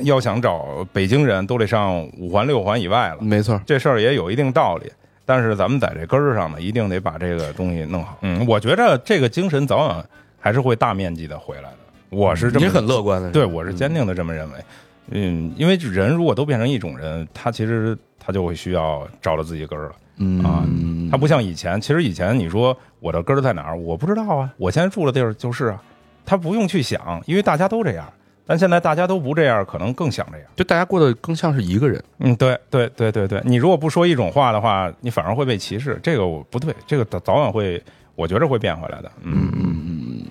[0.01, 3.61] 要想找北京人都得上五环六环以外了，没错。
[3.65, 4.91] 这事儿也有一定道理。
[5.25, 8.17] 但是咱们在这根儿上呢，一定得把这个东西弄好。
[8.23, 10.03] 嗯，我觉着这个精神早晚
[10.39, 11.77] 还是会大面积的回来的。
[12.09, 14.57] 我是这么你是很乐观的，对，我是坚定的这么认为。
[14.57, 14.63] 嗯，
[15.11, 19.91] 因为人如果都变成一种人，他其实他就会需要找到自己根儿了。
[20.21, 20.67] 嗯啊
[21.09, 24.53] 他不像以前，其实以前你说我的根儿在哪儿，我不知道啊。
[24.57, 25.81] 我现在住的地儿就是啊，
[26.25, 28.07] 他不用去想，因为大家都这样。
[28.45, 30.47] 但现在大家都不这样，可能更想这样。
[30.55, 32.03] 就大家过得更像是一个人。
[32.17, 35.99] 嗯，对对对对对，你如果不说一种话的话，你反而会被歧视。
[36.01, 37.81] 这个我不对，这个早早晚会，
[38.15, 39.11] 我觉着会变回来的。
[39.21, 40.25] 嗯嗯嗯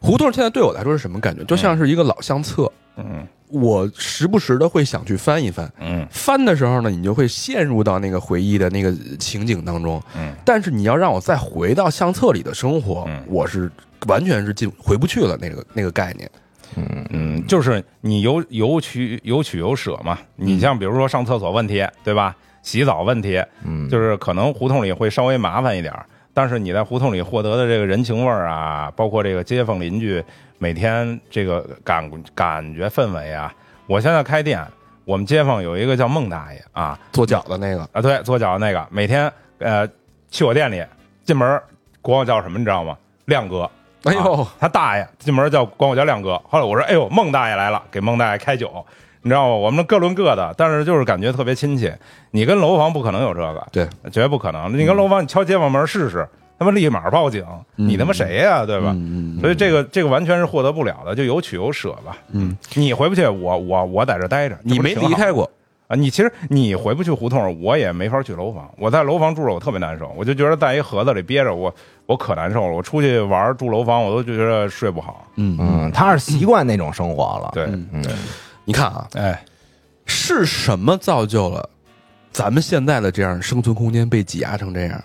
[0.00, 1.44] 胡同现在对我来说是什么感觉？
[1.44, 5.70] 就像是一个老相册，嗯我时不时的会想去翻一翻。
[5.80, 10.02] 嗯翻的时候呢，你就会陷入到那个回忆的那个情景当中。
[10.16, 13.70] 嗯但是你要让我再回到相册里的生活，嗯我是
[14.06, 15.36] 完全是进回不去了。
[15.40, 16.30] 那个那个概念，
[16.76, 20.18] 嗯嗯，就是你有有取有取有舍嘛。
[20.36, 22.34] 你像比如说上厕所问题，对吧？
[22.62, 30.22] 洗澡问题，嗯，就是可能胡同里会稍微麻烦一点儿，但是你在胡同里获得的这个人情味儿啊，包括这个街坊邻居
[30.62, 33.52] 每天这个感感觉氛围啊，
[33.88, 34.64] 我现在开店，
[35.04, 39.84] 我们街坊有一个叫孟大爷啊做饺子那个，啊，对，做饺子那个，每天呃
[40.30, 40.80] 去我店里
[41.24, 41.60] 进门
[42.00, 42.96] 管我叫什么，你知道吗？
[43.24, 43.68] 亮哥。
[44.04, 46.40] 哎呦啊，他大爷进门叫管我叫亮哥。
[46.48, 48.86] 后来我说：“哎呦，孟大爷来了，给孟大爷开酒，
[49.22, 49.54] 你知道吗？
[49.56, 51.98] 我们各论各的，但是就是感觉特别亲切。
[52.30, 54.78] 你跟楼房不可能有这个，对，绝不可能。
[54.78, 56.28] 你跟楼房，你敲街坊门试试，
[56.62, 57.44] 他们立马报警，
[57.74, 58.92] 你他妈谁呀、对吧？
[58.96, 62.16] 嗯所以这个这个完全是获得不了的，就有取有舍吧。
[62.30, 65.50] 嗯，你回不去，我我我在这待着，你没离开过，
[65.88, 65.96] 啊？
[65.96, 68.70] 你其实你回不去胡同，我也没法去楼房。
[68.78, 71.74] 我在楼房住着，我特别难受，我就觉得在一盒子里憋着，我
[72.06, 72.76] 我可难受了。
[72.76, 75.26] 我出去玩住楼房，我都觉得睡不好。
[75.34, 77.50] 嗯嗯，他是习惯那种生活了。
[77.52, 78.04] 对，嗯嗯，
[78.64, 79.44] 你看啊，哎，
[80.06, 81.68] 是什么造就了
[82.30, 85.02] 咱们现在的这样生存空间被挤压成这样？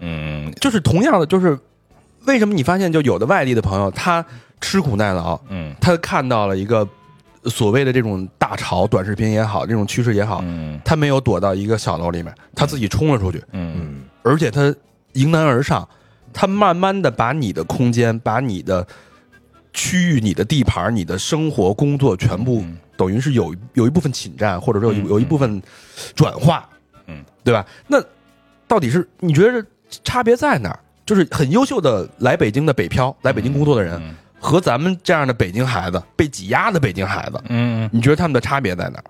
[0.00, 0.52] 嗯。
[0.60, 1.58] 就是同样的，就是
[2.26, 4.24] 为什么你发现就有的外地的朋友，他
[4.60, 5.74] 吃苦耐劳，嗯。
[5.80, 6.86] 他看到了一个
[7.44, 10.80] 所谓的这种大潮，短视频也好，这种趋势也好，嗯。
[10.84, 13.74] 他没有躲到一个小楼里面，他自己冲了出去，嗯。
[13.76, 14.00] 嗯。
[14.22, 14.74] 而且他
[15.12, 15.88] 迎难而上，
[16.32, 18.86] 他慢慢的把你的空间，把你的
[19.72, 22.76] 区域、你的地盘、你的生活、工作全部嗯。
[22.96, 25.62] 等于是有有一部分侵占，或者说有一部分
[26.14, 26.68] 转化，
[27.06, 27.64] 嗯，对吧？
[27.86, 27.98] 那
[28.68, 29.64] 到底是你觉得
[30.04, 30.78] 差别在哪儿？
[31.06, 39.04] 就是很优秀的来北京的北漂，来北京工作的人，嗯和咱们这样的北京孩子被挤压的北京孩子，嗯，你觉得他们的差别在哪儿？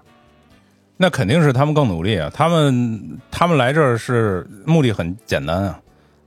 [0.97, 2.29] 那肯定是他们更努力啊。
[2.35, 5.81] 他们他们来这儿是目的很简单啊，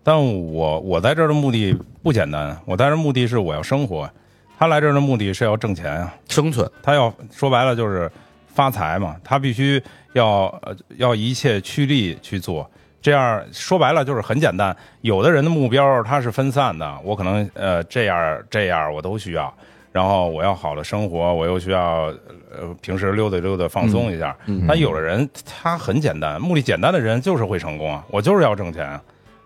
[0.04, 4.10] 但我我在这儿的目的不简单，我在这儿目的是我要生活，
[4.58, 6.16] 他来这儿的目的是要挣钱啊。
[6.30, 8.10] 生存，他要说白了就是
[8.54, 9.84] 发财嘛，他必须
[10.14, 12.70] 要呃要一切趋利去做。
[13.04, 14.76] 这样说白了就是很简单。
[15.01, 19.54] 有的人的目标他是分散的，我可能呃这样这样我都需要，
[19.91, 22.06] 然后我要好的生活，我又需要
[22.49, 24.36] 呃平时溜达溜达放松一下。
[24.45, 28.99] 嗯但有的人他很简单，目的简单的人就是会成功啊，我就是要挣钱啊。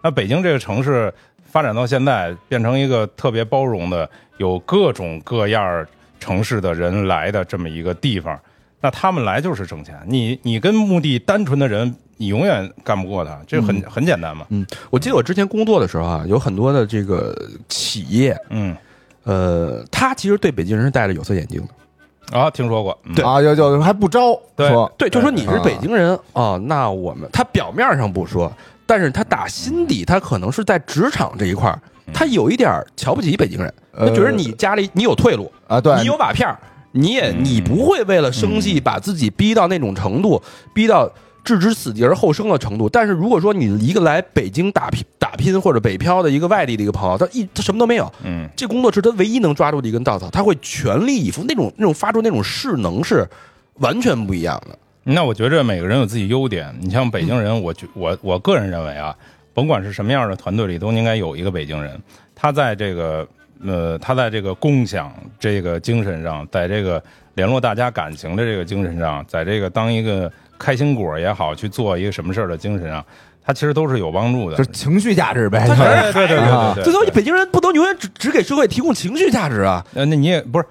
[0.03, 1.11] 那北京这个城市
[1.43, 5.83] 发展到现在，变成一个特别包容的，有各种各样
[6.19, 8.39] 城市的人来的这么一个地方，
[8.81, 9.95] 那他们来就是挣钱。
[10.05, 14.45] 你你跟目的单纯的人，你永远干不过他，这很、很简单嘛。
[14.49, 17.35] 嗯，我记得我之前工作的时候啊，有很多的这个
[17.67, 18.75] 企业，嗯
[19.23, 22.37] 呃，他其实对北京人是戴着有色眼镜的。
[22.37, 22.97] 啊，听说过。
[23.03, 28.51] 嗯、啊，就就还不招对说对，就说你是啊北京人哦，那我们他表面上不说，
[28.85, 31.79] 但是他打心底，他可能是在职场这一块儿，
[32.13, 33.73] 他有一点瞧不起北京人。
[33.97, 36.59] 他觉得你家里你有退路，啊，对，你有瓦片儿，
[36.97, 40.41] 你也嗯你不会为了生计把自己逼到那种程度，
[40.73, 41.09] 逼到
[41.43, 42.89] 置之死地而后生的程度。
[42.89, 53.27] 但是如果说你一个来北京打拼打拼或者北漂的一个外地的一个朋友，他一他什么都没有，嗯，这工作是他唯一能抓住的一根稻草，他会全力以赴，那种那种发出那种势能是
[53.75, 54.77] 完全不一样的。
[55.03, 56.75] 那我觉着每个人有自己优点。
[56.81, 59.15] 你像北京人，我觉我我个人认为啊，
[59.53, 61.97] 甭管是什么样的团队里，都应该有一个北京人。
[62.35, 63.25] 他在这个
[63.65, 67.01] 呃，他在这个共享这个精神上，在这个
[67.35, 73.03] 联络大家感情的这个精神上，在这个当一个开心果也好，去做一个什么事儿的精神上，
[73.43, 74.69] 他其实都是有帮助的就是。
[74.71, 75.65] 情绪价值呗。
[75.67, 75.75] 对
[76.13, 79.85] 对对啊对对最多北京人不能永远只只给社会提供情绪价值啊！
[79.93, 80.65] 呃，那你也不是，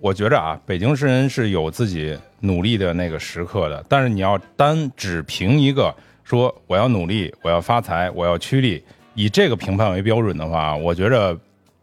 [0.00, 8.82] 我觉着啊，北京诗人是有自己努力的那个时刻的，但是你要单只凭一个说我要努力，我要发财，我要趋利，
[9.14, 11.36] 以这个评判为标准的话，我觉着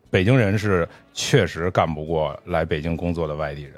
[0.10, 3.74] 北京人是确实干不过来北京工作的外地人，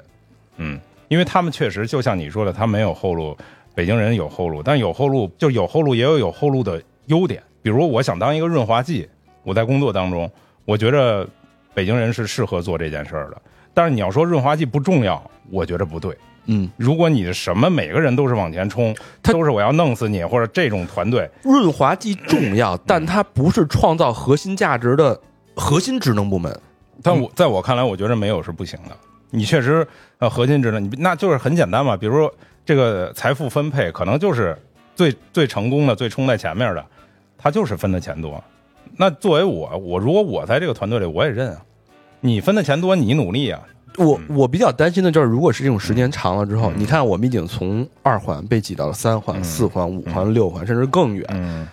[0.56, 3.36] 嗯，因为他们确实就像你说的，他没有后路，
[3.74, 9.08] 北京人有后路，但有后路就有后路，也有有后路的优点，比如我想当一个润滑剂，
[9.42, 10.30] 我在工作当中，
[10.64, 11.28] 我觉着
[11.74, 13.40] 北京人是适合做这件事儿的。
[13.74, 16.16] 但是你要说润滑剂不重要，我觉着不对。
[16.46, 25.18] 嗯，如果你的什么每个人都是往前冲，他都是我要弄死你，或者这种团队，润滑剂重要，但它不是创造核心价值的
[25.54, 26.56] 核心职能部门。
[27.02, 28.96] 但我在我看来，我觉得没有是不行的。
[29.30, 29.86] 你确实
[30.18, 31.96] 呃核心职能，你那就是很简单嘛。
[31.96, 32.32] 比如说
[32.64, 34.56] 这个财富分配，可能就是
[34.94, 36.84] 最最成功的、最冲在前面的，
[37.38, 38.42] 他就是分的钱多。
[38.96, 41.62] 那作为我，我如果我在这个团队里，我也认啊。
[42.20, 43.60] 你分的钱多，你努力啊。
[43.96, 51.26] 我我比较担心的就是，如果是这种时间长了之后，你看我们已经从二环被挤到了三环、嗯四环、五环、六环，甚至更远。
[51.30, 51.66] 嗯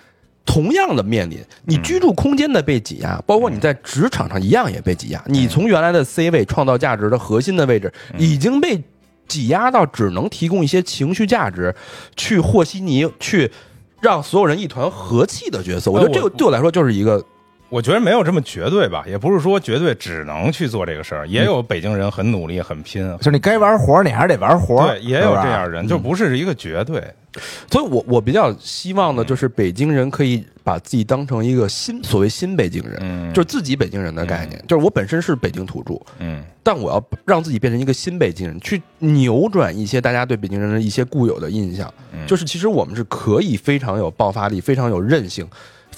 [0.52, 5.24] 同样的面临，你居住空间的被挤压，包括你在职场上一样也被挤压。
[5.28, 8.84] 你从原来的 C 位创造价值的核心的位置，已经被
[9.28, 11.76] 挤压到只能提供一些情绪价值，
[12.16, 13.52] 去和稀泥，去
[14.02, 15.92] 让所有人一团和气的角色。
[15.92, 17.24] 我觉得这个对我来说就是一个
[17.70, 27.04] 我觉得没有这么绝对吧，也不是说绝对只能去做这个事儿，也有北京人很努力、很拼，就是你该玩活儿你还是得玩活儿，对，也有这样人，就不是一个绝对。
[27.70, 34.60] 所以我我比较希望的就是北京人可以把自己当成一个新所谓新北京人，嗯，就是自己北京人的概念。
[34.68, 36.44] 就是我本身是北京土著，嗯。
[36.64, 41.92] 但我要让自己变成一个新北京人，去扭转一些大家对北京人的一些固有的印象。
[42.12, 42.26] 嗯。
[42.26, 45.48] 就是其实我们是可以非常有爆发力、非常有韧性、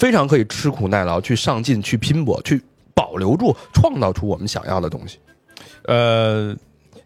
[0.02, 2.60] 非常可以吃苦耐劳、去上进、去拼搏、去
[2.92, 5.20] 保留住、创造出我们想要的东西。
[5.84, 6.52] 呃，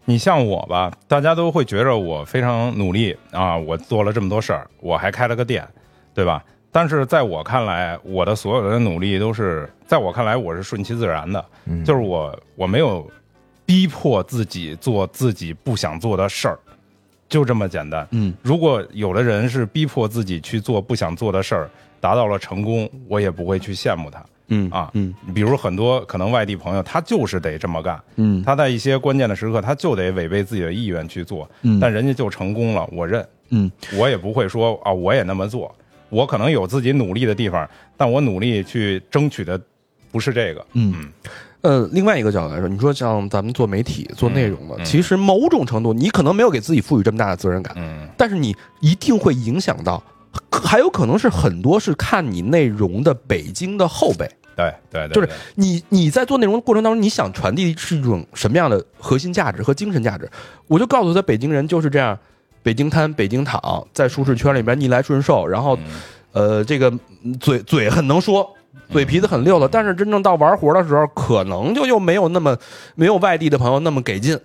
[0.05, 5.63] 你像我吧，大家都会觉着我非常努力啊，我做了这么多事儿，我还开了个店，
[6.15, 6.43] 对吧？
[6.71, 13.07] 但是在我看来，我的所有的努力都是在我看来我是顺其自然的，嗯就是我我没有
[13.63, 16.57] 逼迫自己做自己不想做的事儿，
[17.29, 18.07] 就这么简单。
[18.11, 21.69] 嗯，如果有的人是逼迫自己去做不想做的事儿，
[21.99, 24.23] 达到了成功，我也不会去羡慕他。
[24.49, 24.89] 嗯啊。
[24.93, 25.13] 嗯。
[25.33, 28.41] 比如很多可能外地朋友，他就是得这么干，嗯。
[28.43, 31.79] 他在一些关键的时刻，他就得违背自己的意愿去做，嗯。
[31.79, 35.73] 但人家就成功了，我认，嗯，我也不会说啊，我也那么做，
[36.09, 39.59] 我可能有自己努力的地方，但我努力去争取的
[40.11, 41.11] 不是这个，嗯
[41.61, 50.01] 呃，另外一个角度来说，你说像咱们做媒体、做内容的，嗯其实某种程度你可能没有给自己赋予这么大的责任感，嗯但是你一定会影响到，
[50.51, 54.29] 还有可能是很多是看你内容的北京的后辈。
[54.55, 60.27] 对对对，就是你你在做内容的过程当中，你想传递是一种什么样的核心价值和精神价值？
[60.67, 62.17] 我就告诉他，北京人就是这样，
[62.63, 65.83] 北京瘫、北京躺，在舒适圈里边逆来顺受，然后嗯
[66.31, 66.89] 呃，这个
[67.21, 68.51] 嗯嘴嘴很能说，
[68.89, 72.57] 嘴皮子很溜的，但是真正到玩活的时候，可能就又没有那么
[72.95, 74.39] 没有外地的朋友那么给劲。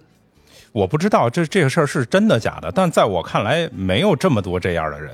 [0.73, 5.13] 我不知道这这个事儿是真的假的，但在我看来，没有这么多这样的人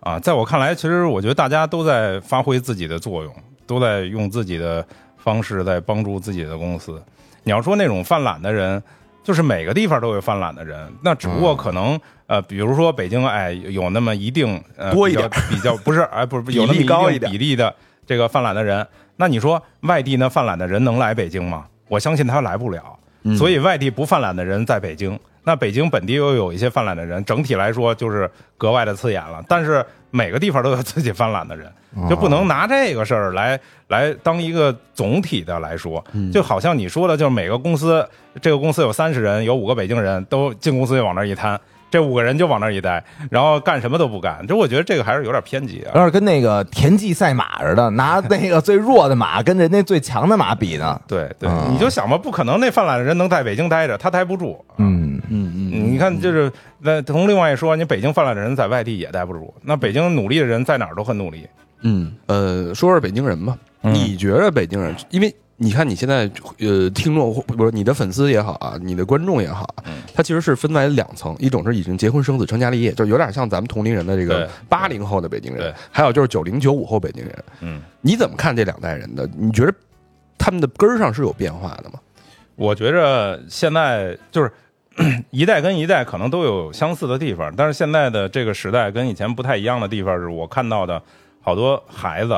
[0.00, 0.18] 啊。
[0.18, 3.34] 在我看来，其实我觉得大家都在发挥自己的作用，
[3.66, 4.84] 都在用自己的
[5.16, 7.02] 方式在帮助自己的公司。
[7.42, 8.80] 你要说那种犯懒的人，
[9.24, 17.74] 就是每个地方都有犯懒的人，那只不过可能、呃，比如说北京，哎，有那么一定呃多一点比较不是哎，不是 有那么一定高一点比例的
[18.10, 18.84] 这个犯懒的人。
[19.14, 21.64] 那你说外地那犯懒的人能来北京吗？
[21.86, 22.82] 我相信他来不了。
[23.22, 29.44] 嗯所以外地不犯懒的人在北京，那北京本地又有一些犯懒的人，整体来说就是格外的刺眼了。
[29.46, 31.70] 但是每个地方都有自己犯懒的人，
[32.08, 36.02] 就不能拿这个事儿来来当一个总体的来说。
[36.32, 38.04] 就好像你说的，就是每个公司
[38.40, 44.46] 这个公司有三十人，有五个北京人都进公司就往那儿一摊，这五个人就往那儿一待，然后干什么都不干。
[44.46, 45.92] 这我觉得这个还是有点偏激啊。
[45.94, 51.00] 有点跟那个田忌赛马似的，拿那个最弱的马跟人家最强的马比呢。
[51.08, 54.64] 对对，啊你就想吧，不可能那犯懒的人能在北京待着，他待不住。
[54.78, 61.46] 嗯，嗯嗯，你看，就是那从另外一说，你北京犯懒的人在外地也待不住，那北京努力的人在哪儿都很努力。
[61.82, 63.56] 嗯，呃，说说北京人吧。
[63.82, 66.20] 嗯你觉得北京人，因为你看你现在
[66.58, 69.68] 呃，听众或不是你的粉丝也好啊，你的观众也好
[70.14, 77.44] 他其实是分为两层，一种是已经结婚生子成家立业，就有点像咱们同龄人的这个对八零后的北京人对，还有就是九零九五后北京人。
[77.60, 79.28] 嗯，你怎么看这两代人的？
[79.36, 79.74] 你觉得
[80.38, 82.00] 他们的根儿上是有变化的吗？
[82.56, 84.50] 我觉着现在就是
[85.30, 91.02] 一代跟一代可能都有相似的地方，但是现在的这个时代跟以前不太一样的地方是我看到的
[91.42, 92.34] 好多孩子，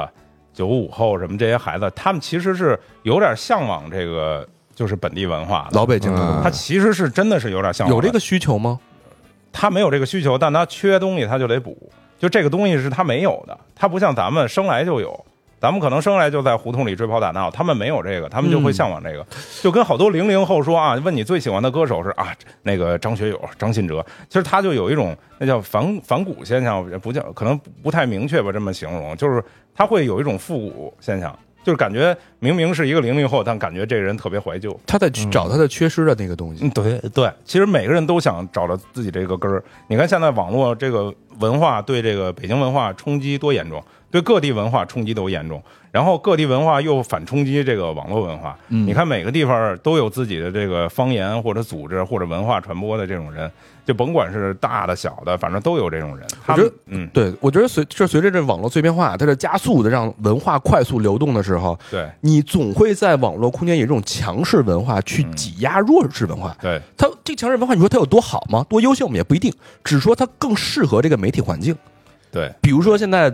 [0.52, 5.78] 九五后什么这些孩子，他们其实是有点向往这个就是本地文化的。
[5.78, 6.40] 老北京的嗯。
[6.42, 8.78] 他其实是真的是有点向往的，有这个需求吗？
[9.52, 15.24] 他没有这个需求，但他缺东西他就得补，就这个东西是他没有的，他不像咱们生来就有。
[15.60, 19.24] 咱们可能生来就在胡同里追跑打闹，他们没有这个，他们就会向往这个，
[19.62, 22.34] 就跟好多零零后说啊，问你最喜欢的歌手是啊，
[22.64, 29.40] 那个张学友、张信哲，其实他就有一种那叫反反骨现象，不叫可能不太明确吧，这么形容，就是
[29.74, 36.64] 他会有一种复古现象，就是感觉明明是一个零零后，但感觉这个人特别怀旧，他在去找他的缺失的那个东西。
[36.64, 39.62] 嗯，对对，其实每个人都想找到自己这个根儿。
[39.88, 45.60] 你看现在网络这个文化对这个北京文化冲击多严重，对各地文化冲击都严重，
[45.90, 48.56] 然后各地文化又反冲击这个网络文化。
[48.68, 53.50] 嗯你看每个地方都有自己的这个方言或者组织或者文化传播的这种人，
[53.86, 56.26] 就甭管是大的小的，反正都有这种人。
[56.44, 66.54] 他们我觉得嗯，对，我觉得随这随着这网络碎片化，它这加速的让文化快速流动的时候，对你总会在网络空间有这种强势文化去挤压弱势文化。
[66.60, 68.62] 对它这强势文化，你说它有多好吗？
[68.68, 69.50] 多优秀，我们也不一定，
[69.82, 71.74] 只说它更适合这个媒体环境。
[72.30, 73.30] 对，比如说现在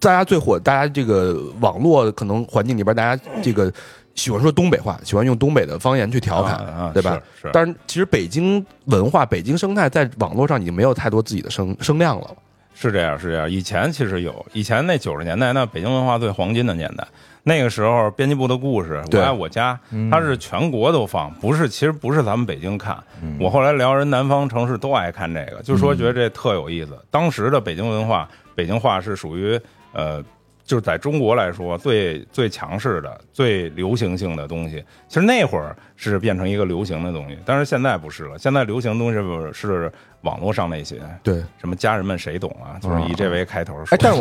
[0.00, 3.72] 大家最火，大家这个网络可能环境里边，大家这个
[4.14, 7.20] 喜欢说东北话，喜欢用东北的方言去调侃，啊啊对吧？
[7.34, 12.30] 是是但是其实北京文化、北京生态在网络上已经没有太多自己的声声量了。
[12.74, 13.50] 是这样，是这样。
[13.50, 17.04] 以前其实有，以前那九十年代，那北京文化最黄金的年代，
[17.42, 19.76] 那个时候编辑部的故事，我爱我家，
[20.12, 22.96] 它是全国都放，不是，其实不是咱们北京看。
[23.40, 26.96] 我后来聊人南方城市都爱看这个，就说觉得这特有意思。
[27.10, 29.60] 当时的北京文化，北京话是属于
[29.92, 30.24] 呃。
[30.64, 38.38] 就是在中国来说，最最强势的、最流行性的东西，其实那会儿是变成一个流行的东西，但是现在不是了。
[38.38, 42.76] 现在流行的东西是是网络上那些，对，什么家人们谁懂啊？
[42.82, 43.86] 就是以这为开头说。
[43.92, 44.20] 哎，但是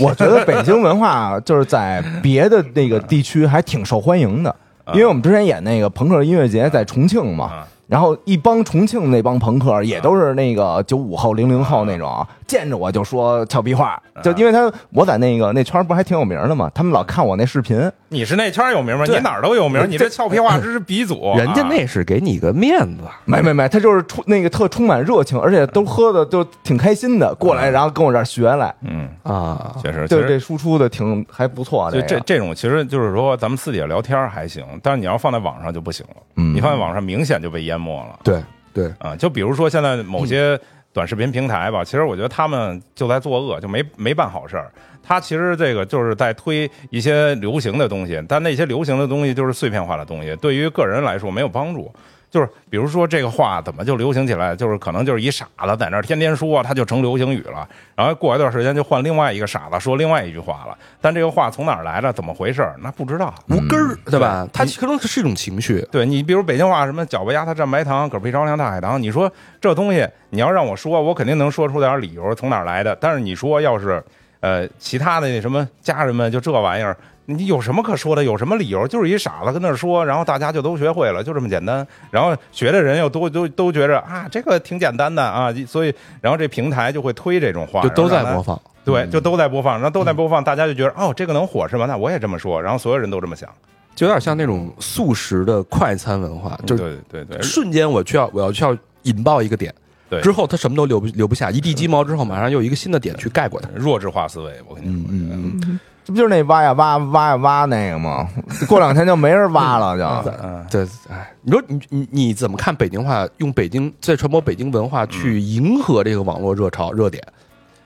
[0.00, 4.56] 我我觉得北京文化就是在别的那个地区还挺受欢迎的，
[4.94, 19.04] 因为我们之前演那个朋克音乐节在重庆嘛啊，然后一帮重庆那帮朋克也都是那个九五后、零零后那种，见着我就说俏皮话，就因为他我在那个那圈儿不还挺有名的嘛，他们老看我那视频，你是那圈儿有名吗？
[19.06, 21.34] 你哪儿都有名，你这俏皮话这是鼻祖。
[21.36, 36.22] 人家啊那是给你个面子，没没没，他就是充那个特充满热情，而且都喝的都挺开心的，过来然后跟我这儿学来，嗯，啊，确实，其对这输出的挺还不错，就这这种，其实就是说咱们私底下聊天还行，但是你要放在网上就不行了。
[36.36, 36.54] 嗯。
[36.54, 38.18] 你放在网上明显就被淹没了。
[38.24, 40.58] 对对，啊，就比如说现在某些
[40.92, 44.72] 短视频平台吧，其实我觉得他们就在作恶，就没没办好事儿。
[45.02, 51.92] 他其实这个就是在推一些流行的东西，但那些流行的东西就是碎片化的东西，对于个人来说没有帮助。
[52.34, 57.68] 就是比如说这个话怎么就流行起来，就是可能就是一傻子在那儿天天说，他就成流行语了。
[57.94, 63.32] 然后过一段时间就换另外一个傻子说另外一句话了，但这个话从哪儿来的，怎么回事儿，那不知道。
[63.50, 64.44] 无根儿，对吧？
[64.52, 72.98] 它可能是一种情绪，对你，比如北京话什么脚不丫它蘸白糖，嗝屁着凉大海棠，你说这东西你要让我说，我肯定能说出点理由从哪儿来的。
[73.00, 74.02] 但是你说要是
[74.40, 76.96] 呃其他的那什么家人们就这玩意儿，
[77.26, 78.22] 你有什么可说的？
[78.22, 78.86] 有什么理由？
[78.86, 81.86] 就是一傻子跟那儿说，然后大家就都学会了，就这么简单。
[82.10, 88.60] 然后学的人又都都都觉着啊，这个挺简单的啊， 所以然后这平台就会推这种话，就都在模仿。
[88.84, 91.86] 对，就都在播放，然后都在播放，大家就觉得哦，这个能火是吧？
[91.86, 93.48] 那我也这么说，然后所有人都这么想，
[93.94, 99.74] 就有点像那种速食的快餐文化，就是对对对，瞬间我需要我要需要引爆一个点，
[100.10, 103.70] 对之后他什么都留不留不下，一地鸡毛之后，马上又有一个新的点去盖过它。
[103.74, 108.28] 弱智化思维，我跟你说，嗯嗯这不就是那挖呀挖挖呀挖那个吗？
[108.68, 113.26] 过两天就没人挖了，就嗯，对，哎，你说你你你怎么看北京话？
[113.38, 117.26] 用北京在传播北京文化去迎合这个网络热潮热点，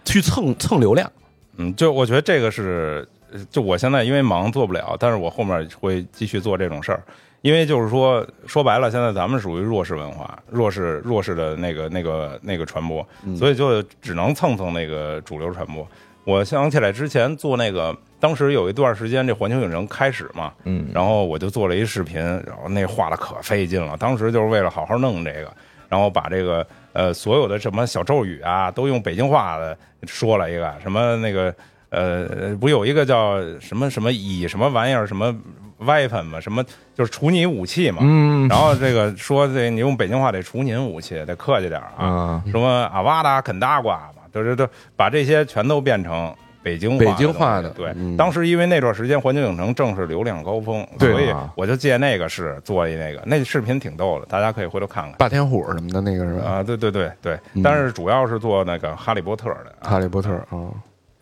[0.05, 1.11] 去蹭蹭流量。
[1.59, 7.03] 嗯，就我觉得这个是，呃就我现在因为忙做不了，但是我后面会继续做这种事儿。
[7.41, 13.07] 因为就是说说白了，现在咱们属于弱势文化，弱势弱势的那个那个那个传播，
[13.37, 15.87] 所以就只能蹭蹭那个主流传播。
[16.29, 25.51] 我想起来之前做那个，当时有一段时间这环球影城开始嘛，嗯，然后我就做了一视频，然后那画的可费劲了，当时就是为了好好弄这个，
[25.89, 29.75] 然后把这个呃所有的什么小咒语啊，都用北京话的
[30.07, 31.55] 说了一个，什么那个
[31.89, 35.35] 呃不有一个叫什么什么以什么玩意儿什么
[35.81, 36.63] weapon 嘛，什么
[36.95, 44.67] 就是除你武器嘛，嗯然后这个说这你用北京话得除您武器，得客气点啊，嗯什么阿瓦达肯大瓜嘛，就是都
[44.97, 55.15] 把这些全都变成北京北话京话的对，嗯当时因为那段时间环球影城正是流量高峰，所以啊我就借那个是做一那个，那视频挺逗的，大家可以回头看看。
[55.19, 56.45] 霸天虎什么的那个是吧？
[56.45, 59.89] 啊，对对对对，嗯但是主要是做那个哈利波特的啊。
[59.89, 60.69] 哈利波特啊，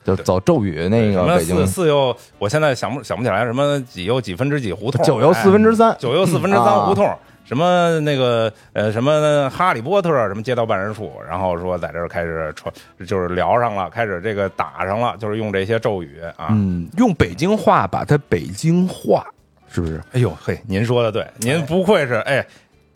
[0.05, 7.09] 就走咒语那什么个北京四四又，我现在想不想不起来什么几又几分之几胡同，九又四分之三哎，九又四分之啊三胡同，
[7.47, 12.75] 什么那个呃什么哈利波特什么街道办事处，然后说在这儿开始传，
[13.07, 16.49] 就是聊上了，开始这个打上了，就是用这些咒语啊。
[16.51, 19.25] 嗯，用北京话把它北京话，
[19.71, 20.03] 是不是？
[20.13, 22.45] 哎呦嘿，您说的对，您不愧是哎。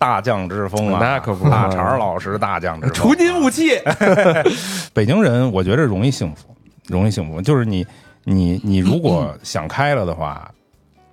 [0.01, 3.72] 大将之风啊，那可不大肠老师大将之风，除您武器，
[4.94, 7.38] 北京人，我觉得容易幸福，容易幸福。
[7.38, 7.86] 就是你，
[8.24, 10.51] 你，你如果想开了的话，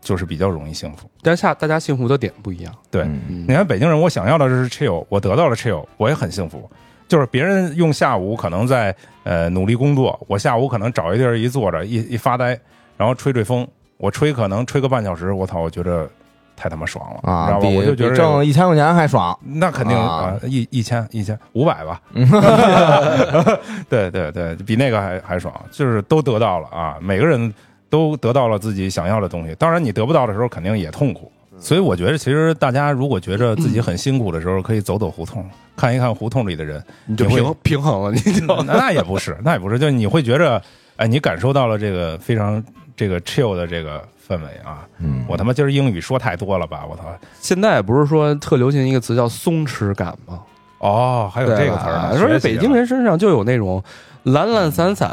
[0.07, 1.09] 就是比较容易幸福。
[1.21, 2.73] 但下大家幸福的点不一样。
[2.89, 6.69] 对，嗯你看北京人，我想要的是 chill，我得到了 chill，我也很幸福。
[7.09, 12.57] 就是别人用下午可能在呃努力工作，我下午可能找一地儿一坐着一一发呆，
[12.95, 16.09] 然后吹吹风，我吹可能吹个半小时，我操，我觉得
[16.55, 17.67] 太他妈爽了，你知啊，道吧？
[17.69, 19.37] 我就觉得挣一千块钱还爽。
[19.41, 22.01] 那肯定啊啊，一一千一千五百吧，
[23.89, 27.53] 对对对，比那个还还爽，就是都得到了啊，每个人
[27.89, 29.55] 都得到了自己想要的东西。
[29.55, 31.31] 当然，你得不到的时候，肯定也痛苦。
[31.59, 35.43] 所以我觉得，其实大家如果觉着自己很辛苦的时候，可以走走胡同，
[35.75, 40.61] 看一看胡同里的人，你就平平衡了，你就那那也不是，那也不是，就是你会觉着，
[40.97, 42.63] 哎，你感受到了这个非常
[42.95, 44.85] 这个 chill 的这个氛围啊。
[44.99, 46.85] 嗯，我他妈今儿英语说太多了吧？
[46.87, 47.03] 我操！
[47.41, 50.39] 现在不是说特流行一个词叫松弛感吗？
[50.77, 52.19] 哦，还有这个词儿呢。
[52.19, 53.83] 说北京人身上就有那种
[54.31, 55.09] 懒懒散散，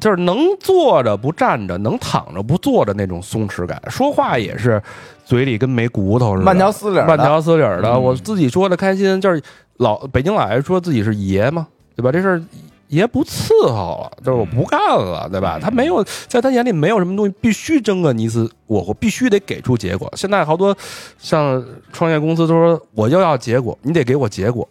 [0.00, 3.80] 就是能坐着不站着，能躺着不坐着那种松弛感。
[3.88, 4.82] 说话也是
[5.24, 7.88] 嘴里跟没骨头似的，慢条斯理慢条斯理儿的。
[7.90, 9.42] 嗯我自己说的开心，就是
[9.78, 12.10] 老北京老爷说自己是爷嘛，对吧？
[12.10, 12.42] 这事儿。
[12.88, 15.58] 爷不伺候了，就是我不干了，对吧？
[15.60, 20.08] 他没有在他眼里没有什么东西必须争个你死我活，必须得给出结果。
[20.14, 20.76] 现在好多
[21.18, 24.68] 像创业公司都说我就要结果，你得给我结果。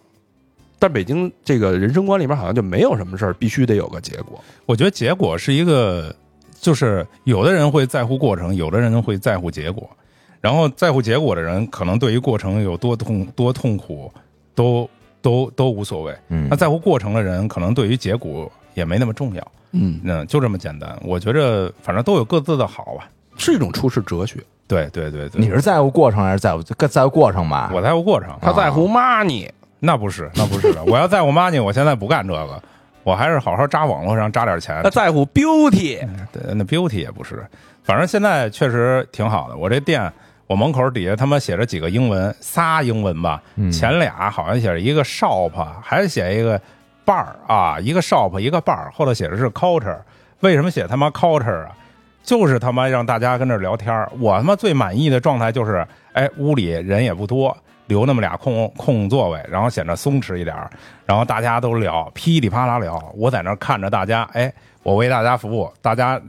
[0.83, 4.37] 但北京这个人生观里面好像就没有什么事儿必须得有个结果。
[4.65, 6.13] 我觉得结果是一个，
[6.59, 9.89] 就是有的人会在乎过程，有的人会在乎结果。
[10.41, 14.11] 然后在乎结果的人，可能对于过程有多痛多痛苦，
[14.53, 14.89] 都
[15.21, 16.13] 都都无所谓。
[16.27, 19.51] 嗯那在乎过程的人，可能对于结果也没那么重要。
[19.71, 20.99] 嗯，嗯，就这么简单。
[21.05, 23.09] 我觉着反正都有各自的好吧。
[23.37, 24.43] 是一种处世哲学。
[24.67, 27.71] 对对对对，你是在乎过程还是在乎在乎过程吧？
[27.73, 29.49] 我在乎过程，他在乎 money，
[29.85, 30.81] 那不是那不是的。
[30.85, 32.63] 我要在乎 money， 我现在不干这个，
[33.03, 34.89] 我还是好好扎网络上扎点钱他。
[34.89, 35.99] 在乎 beauty。
[36.31, 37.45] 对，那 beauty 也不是，
[37.83, 39.57] 反正现在确实挺好的。
[39.57, 40.09] 我这店，
[40.47, 46.57] 我门口底下他妈写着几个英文，仨英文吧，嗯前俩好像写着一个 shop，还写一个
[47.05, 49.97] bar 啊，一个 shop 一个 bar，后头写的是 counter。
[50.39, 51.71] 为什么写他妈 counter 啊？
[52.23, 57.55] 就是他妈让大家跟这聊天儿我他妈最满意的状态就是，哎，屋里人也不多，
[57.87, 60.69] 留那么俩空空座位，然后显得松弛一点儿。
[61.05, 64.51] 然后大家都聊，噼里啪啦聊，我在那儿看着大家，哎，
[64.83, 66.19] 我为大家服务，大家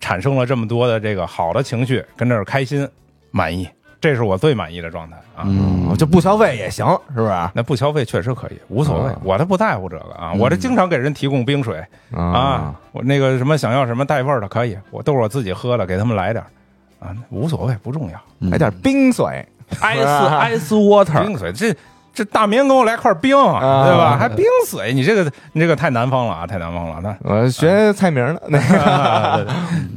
[0.00, 2.88] 产生了这么多的这个好的情绪，跟这儿开心，
[3.30, 3.68] 满意，
[4.00, 5.44] 这是我最满意的状态啊。
[5.46, 7.32] 嗯，就不消费也行，是不是？
[7.54, 11.82] 那不消费确实可以，无所谓啊，我都不在乎这个啊，我这经常给人提供冰水
[12.12, 12.22] 啊。
[12.22, 16.50] 啊，，我那个什么想要什么带味儿的可以，我都是我自己喝的，给他们来点儿。
[16.98, 18.48] 啊，无所谓，不重要。
[18.50, 19.46] 来点冰水，
[19.80, 20.04] ice
[20.58, 21.74] ice water，冰水这
[22.14, 24.16] 这大明给我来块冰，啊对吧？
[24.18, 27.00] 还冰水，你这个你这个太南方了啊，太南方了。
[27.02, 29.46] 那我学蔡明的那个，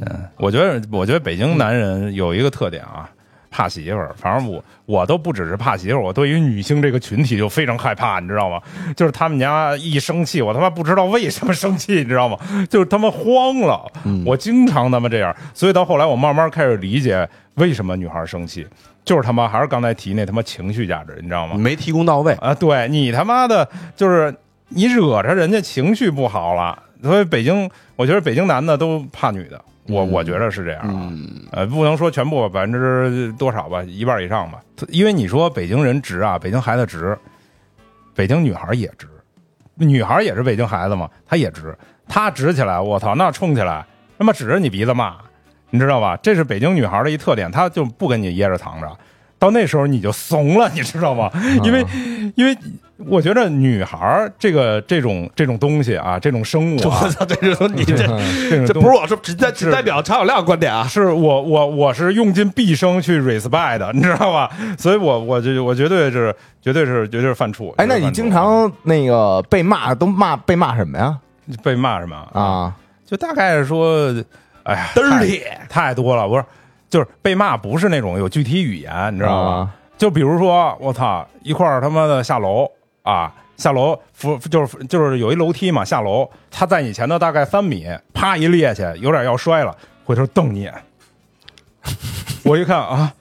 [0.02, 3.08] 嗯，我觉得我觉得北京男人有一个特点啊。
[3.52, 8.60] 怕媳妇儿，反正我我都不只是怕媳妇儿，我对于女性这个群体就非常害怕，你知道吗？
[8.94, 12.38] 就是他们家一生气，我他妈不知道为什么生气，你知道吗？
[12.70, 13.90] 就是他妈慌了，
[14.24, 18.64] 我经常他妈这样，所以到后来我慢慢开始理解为什么女孩生气，
[19.04, 21.56] 就是他妈还是刚才提那他妈情绪价值，你知道吗？
[21.56, 22.32] 没提供到位。
[22.34, 24.34] 啊，对你他妈的，就是
[24.68, 31.08] 你惹着人家情绪不好了，所以北京，我觉得北京男的都怕女的，我我觉得是这样啊。
[31.10, 34.60] 嗯，呃，不能说全部百分之多少吧，一半以上吧。
[34.88, 37.18] 因为你说北京人直啊，北京孩子直，
[38.14, 39.08] 北京女孩也直，
[39.74, 41.76] 女孩也是北京孩子嘛，她也直，
[42.06, 43.84] 她直起来，我操，那冲起来，
[44.18, 45.16] 他妈指着你鼻子骂，
[45.70, 46.18] 你知道吧？
[46.22, 48.88] 这是北京女孩的一特点，她就不跟你掖着藏着。
[49.38, 51.30] 到那时候你就怂了，你知道吗？
[51.64, 51.82] 因为，
[52.34, 52.54] 因为
[52.98, 57.96] 我觉得女孩儿这个这种这种东西啊，这种生物啊我，操，这是你这
[58.50, 60.86] 这这不是我说，只代只代表常小亮观点啊。
[60.86, 64.50] 是我我我是用尽毕生去 respect 的，你知道吧？
[64.76, 67.74] 所以我我就我绝对是绝对是绝对是犯怵。
[67.76, 71.16] 哎，那你经常那个被骂都骂被骂什么呀？
[71.62, 72.14] 被骂什么？
[72.34, 74.14] 啊，就大概是说，
[74.70, 76.44] 哎呀，dirty 太太多了，不是，
[76.88, 79.50] 就是被骂不是那种有具体语言，你知道吗？
[79.56, 82.66] 啊就比如说，我操，一块儿他妈的下楼
[83.02, 90.70] 啊，下楼扶就是就是有一楼梯嘛，下楼，他在你前头大概三米，啪一趔趄，有点要摔了，回头瞪你，
[92.44, 93.12] 我一看啊。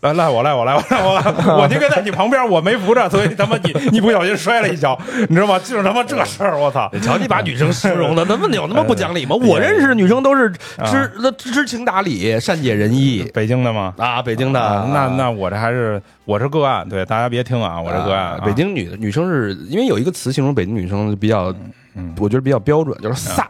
[0.00, 4.96] 来赖我赖我赖我赖我，我应该在你旁边，我没扶着，所以他妈你你不小心摔了一跤，
[5.28, 5.58] 你知道吗？
[5.58, 6.88] 就是他妈这事儿，我操！
[6.92, 9.34] 你瞧你把女生形容的那么有那么不讲理吗？
[9.34, 10.48] 我认识的女生都是
[10.84, 13.92] 知那知情达理、善解人意北京的吗？
[13.98, 21.52] 啊，北京的啊，那那我这还是我是个案，对大家别听啊，我这个案啊，北京女的女生是因为有一个词形容北京女生比较，
[21.96, 23.44] 嗯我觉得比较标准，就是飒，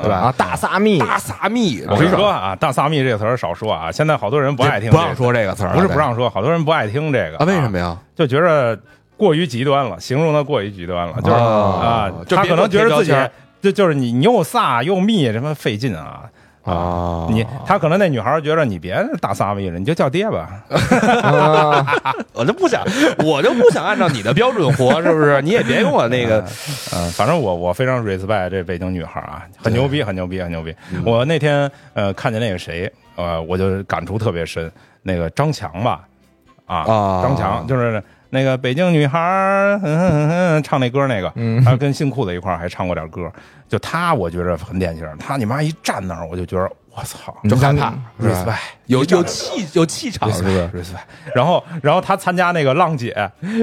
[0.00, 0.16] 对吧？
[0.16, 7.44] 啊，大撒蜜，大撒蜜，我跟你说啊，大撒蜜这个词儿少说啊，现在好多人不爱听，不让，说这个词儿，不是不让说，好多人不爱听这个啊？
[7.44, 7.96] 为什么呀？
[8.14, 8.78] 就觉得
[9.16, 13.14] 过于极端了，形容的过于极端了，就是哦啊，就他可能觉得自己
[13.60, 16.22] 就就是你你又飒又密，什么费劲啊。
[16.62, 20.62] 啊你他可能那女孩觉得你别大撒蜜了，你就叫爹吧。
[22.34, 22.84] 我就不想，
[23.24, 25.40] 我就不想按照你的标准活，是不是？
[25.42, 26.40] 你也别跟我那个，
[26.92, 30.74] 嗯，反正我我非常 respect 这北京女孩啊，很牛逼，很牛逼，很牛逼。
[31.04, 34.70] 我那天呃看见那个谁，呃，我就感触特别深，
[35.02, 36.02] 那个张强吧，
[36.66, 43.30] 啊，啊张强就是那个北京女孩儿，嗯哼哼哼唱那歌那个，嗯他跟新裤子一块儿还唱过点歌，
[43.68, 48.56] 就他我觉着很典型，他你妈一站那儿，我就觉得我操，就害怕，respect
[48.86, 51.00] 有有气有气场，是不是？respect。
[51.34, 53.14] 然后，然后他参加那个浪姐，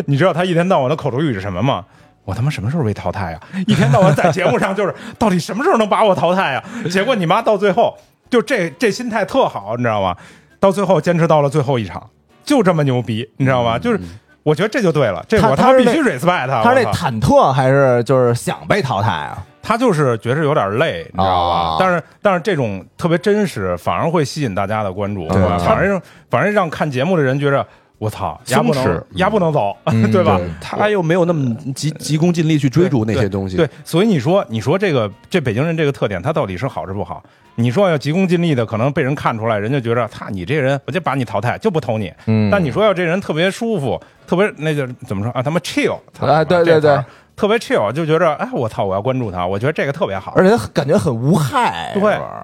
[0.05, 1.85] 你知道他一天到晚的口头语是什么吗？
[2.25, 3.39] 我他妈什么时候被淘汰呀？
[3.67, 6.63] 一天到晚在节目上就是，到底什么时候能把我淘汰呀？
[6.91, 7.97] 结果你妈到最后
[8.29, 10.13] 就这这心态特好，你知道吗？
[10.59, 12.09] 到最后坚持到了最后一场，
[12.43, 13.79] 就这么牛逼，你知道吗？
[13.79, 13.99] 就是
[14.47, 16.63] 我觉得这就对了，这我他必须 respect 他。
[16.63, 19.43] 他是那忐忑还是就是想被淘汰啊？
[19.61, 21.55] 他就是觉着有点累，你知道吧？
[21.55, 25.57] 啊但是但是这种特别真实，反而会吸引大家的关注，对吧？
[25.57, 27.67] 反而让反而让看节目的人觉着，
[27.97, 30.39] 我操，牙不能丫不能走，嗯对吧？
[30.61, 37.23] 他又没有那么急急功近利去追逐那些东西，对，所以你说你说这个这北京人这个特点，他到底是好是不好？
[37.55, 42.13] 你说要急功近利的，可能被人看出来，人家觉着，他你这人，我就把你淘汰，就不投你。
[42.27, 45.41] 嗯但你说要这人特别舒服，特别那就怎么说啊？
[45.41, 46.99] 他妈 chill，啊对对对
[47.35, 50.33] 特别 chill，就觉着，哎，我操，我要关注他，我觉得这个特别好。
[50.35, 52.01] 而且他感觉很无害，对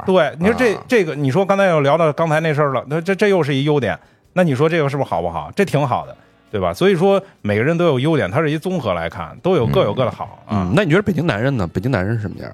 [0.07, 3.97] 对，你说这啊这个，你说刚才又聊到刚才那事儿了，那这这又是一优点，
[4.33, 5.51] 那你说这个是不是好不好？
[5.55, 6.15] 这挺好的，
[6.51, 6.73] 对吧？
[6.73, 11.67] 所以说每个人都有优点，它是一综合来看，都有各有各的好啊嗯。，那你觉得北京男人呢？
[11.73, 12.51] 北京男人是什么样？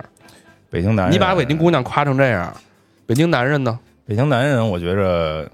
[0.69, 2.53] 北京男人，你把北京姑娘夸成这样，
[3.07, 3.79] 北京男人呢？
[4.05, 5.47] 北京男人，我觉着，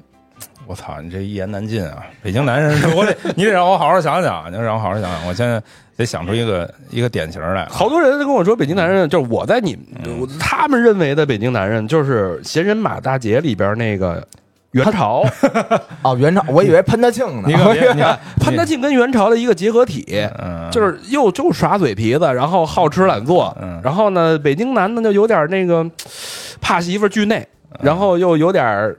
[0.66, 2.04] 我操，你这一言难尽啊！
[2.24, 5.62] 北京男人， 我得你得让我好好想想，你得让我好好想想，我现在
[5.98, 7.68] 得想出一个一个典型来啊。
[7.70, 9.78] 好多人都跟我说，北京男人就是我在你
[10.20, 14.26] 我他们认为的北京男人，就是《闲人马大姐》里边那个
[14.76, 15.26] 元朝，
[16.04, 18.02] 哦，元朝，我以为潘大庆呢，你可别， 你
[18.42, 20.06] 潘大庆跟元朝的一个结合体。
[20.38, 25.86] 嗯，就是又就耍嘴皮子，然后好吃懒做，嗯然后呢，北京男的就有点那个
[26.60, 27.48] 怕媳妇惧内，
[27.80, 28.94] 然后又有点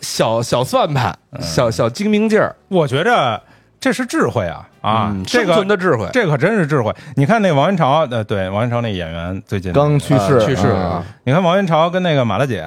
[0.00, 3.40] 小小算盘，小小精明劲儿我觉着
[3.78, 6.08] 这是智慧啊啊嗯，这生存个的智慧。
[6.12, 6.92] 这可真是智慧。
[7.14, 12.64] 你看那王元朝，呃，对，王元朝那演员最近刚去世呃去世啊你看王元朝跟那个马大姐，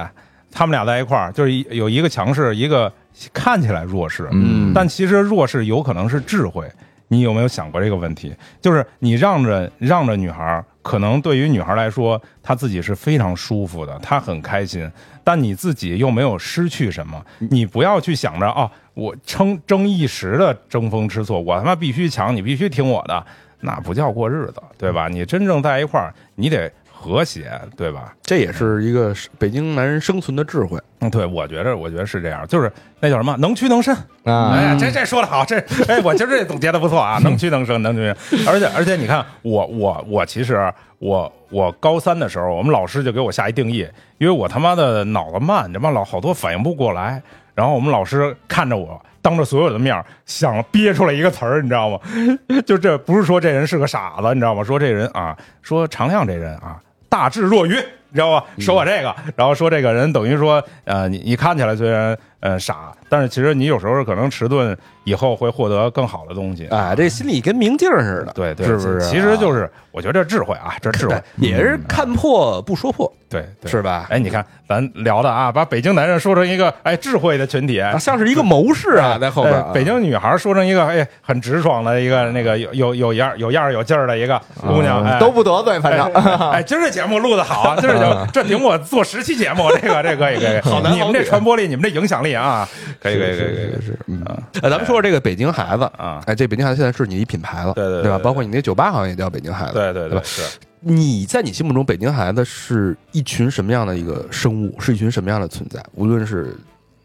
[0.55, 2.91] 他们俩在一块儿，就是有一个强势，一个
[3.33, 6.65] 看起来弱势，嗯但其实弱势有可能是智慧。
[7.07, 8.33] 你有没有想过这个问题？
[8.59, 14.89] 就是你让着让着女孩儿，可能对于女孩儿来说，她自己是非常舒服的，她很开心，
[15.23, 17.23] 但你自己又没有失去什么。
[17.37, 23.23] 你不要去想着哦，我争争一时的争风吃醋，我他妈必须强，你必须听我的，
[23.59, 25.07] 那不叫过日子，对吧？
[25.07, 26.71] 你真正在一块儿，你得
[27.05, 28.11] 和谐，对吧？
[28.23, 30.79] 这也是一个北京男人生存的智慧。
[31.01, 33.95] 嗯，对，我觉着，我觉得是这样，就是那叫什么，能屈能伸。
[34.23, 38.47] 啊，哎呀，这这说的好，这哎，我觉得这总结的不错啊， 能屈能伸，能屈能伸。
[38.47, 43.87] 而且而且，你看，我我我其实我我高三的时候，我们老师就给我下一定义，
[44.17, 47.21] 因为我他妈的脑子慢，这妈老好多反应不过来。
[47.53, 51.97] 然后我们老师看着我，当着所有的面儿想憋出来一个词儿，你知道吗？
[52.67, 54.61] 就这不是说这人是个傻子，你知道吗？
[54.61, 56.77] 说这人啊，说常亮这人啊，
[57.09, 57.73] 大智若愚，
[58.09, 58.45] 你知道吧？
[58.59, 66.67] 说我这个，然后说这个人等于说，呃，你你看起来虽然呃傻，但是其实你有时候可能迟钝，以后会获得更好的东西。
[66.69, 69.01] 哎，这心里跟明镜似的，对对，是不是？
[69.01, 74.05] 其实就是我觉得这智慧啊， 这智慧也是看破不说破，对对是吧？
[74.11, 92.67] 哎，你看咱聊的啊，把北京男人说成一个哎智慧的群体，啊，像是一个谋士啊，在后边北京女孩说成一个哎很直爽的一个那个有有有样有样有劲儿的一个姑娘，哎都不得罪，反正哎哎，今儿这节目录的好啊，今儿这节目这顶我做十期节目，这个这可以可以，好男好女你们这传播力，你们这影响力啊，
[92.99, 94.23] 可以可以可以可以，是是，嗯，
[94.61, 98.19] 哎，咱们说说这个北京孩子啊哎，这北京孩子现在是你一品牌了，对对对对吧？
[98.19, 100.57] 包括你那酒吧好像也叫北京孩子，对对对吧是。
[100.87, 104.79] 你在你心目中，北京孩子是一群什么样的一个生物？
[104.79, 105.83] 是一群什么样的存在？
[105.95, 106.55] 无论是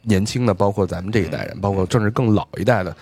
[0.03, 2.95] 年轻的，包括咱们这一代人，包括甚至更老一代的，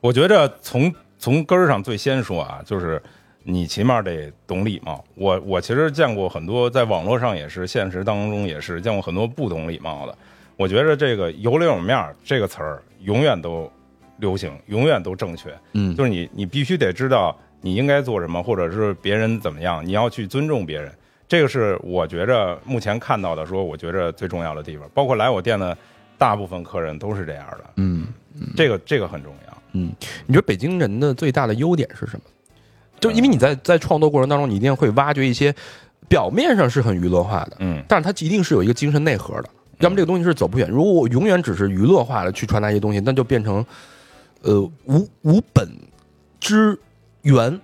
[0.00, 3.02] 我觉着从从根儿上最先说啊，就是
[3.42, 5.04] 你起码得懂礼貌。
[5.14, 10.16] 我我其实见过很多，在网络上也是，现实当中也是见过很多不懂礼貌的。
[10.56, 13.70] 我觉着这个有脸有面儿这个词儿永远都
[14.18, 15.54] 流行，永远都正确。
[15.72, 20.92] 嗯就是你你必须得知道你应该做什么，或者是别人怎么样，你要去尊重别人。
[21.28, 24.88] 这个是我觉着目前看到的，说我觉着最重要的地方。
[24.94, 25.76] 包括来我店的
[26.16, 28.06] 大部分客人都是这样的，嗯
[28.56, 29.58] 这个这个很重要。
[29.72, 29.92] 嗯，
[30.26, 32.22] 你觉得北京人的最大的优点是什么？
[32.98, 35.54] 就因为你在在创作过程当中，你一定会挖掘一些
[36.08, 40.68] 表面上是很娱乐化的，嗯但是它一定是有一个精神内核的，要么这个东西是走不远。
[40.70, 43.64] 如果我永远只是娱乐化的去传达一些东西，那就变成
[44.42, 45.68] 呃无无本
[46.40, 46.78] 之
[47.22, 47.60] 源，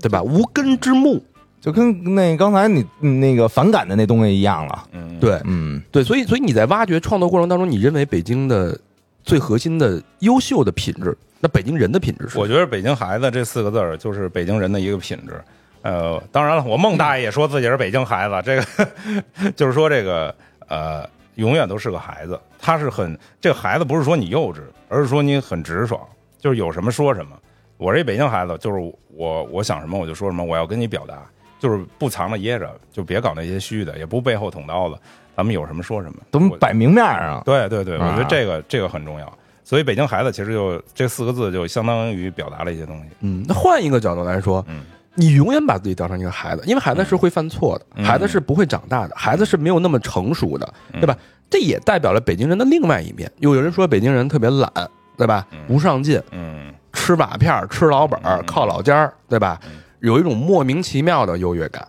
[0.00, 0.22] 对吧？
[0.22, 1.22] 无根之木，
[1.60, 4.86] 就跟那刚才你嗯那个反感的那东西一样了。
[4.92, 8.78] 嗯，对嗯，对，所以所以你在挖掘创作过程当中，你认为北京的
[9.22, 12.38] 最核心的优秀的品质，那北京人的品质是？
[12.38, 15.40] 我觉得“北京孩子”这四个字儿就是北京人的一个品质。
[15.82, 20.34] 呃，当然了，我孟大爷也说自己是北京孩子，这个 就是说这个
[20.66, 22.38] 呃，永远都是个孩子。
[22.58, 26.00] 他是很这个孩子，不是说你幼稚，而是说你很直爽，
[26.38, 27.36] 就是有什么说什么。
[27.76, 28.78] 我这北京孩子，就是
[29.08, 31.22] 我我想什么我就说什么，我要跟你表达，
[31.58, 34.96] 就是不藏着掖着，就别搞那些虚的，也不背后捅刀子，
[35.36, 37.42] 咱们有什么说什么，都我摆明面上。
[37.44, 39.38] 对对对，我觉得啊这个这个很重要。
[39.64, 43.08] 所以北京孩子其实就这四个字就相当于表达了一些东西。
[43.20, 44.84] 嗯，那换一个角度来说，嗯
[45.14, 51.16] 你永远把自己当成一个孩子，因为孩子是会犯错的，嗯孩子是不会长大的，孩子是没有那么成熟的，对吧？
[51.48, 53.30] 这也代表了北京人的另外一面。
[53.38, 54.70] 又有人说北京人特别懒，
[55.16, 55.46] 对吧？
[55.68, 59.60] 不上进，嗯吃瓦片儿，吃老本靠老家儿，对吧？
[60.00, 61.86] 有一种莫名其妙的优越感。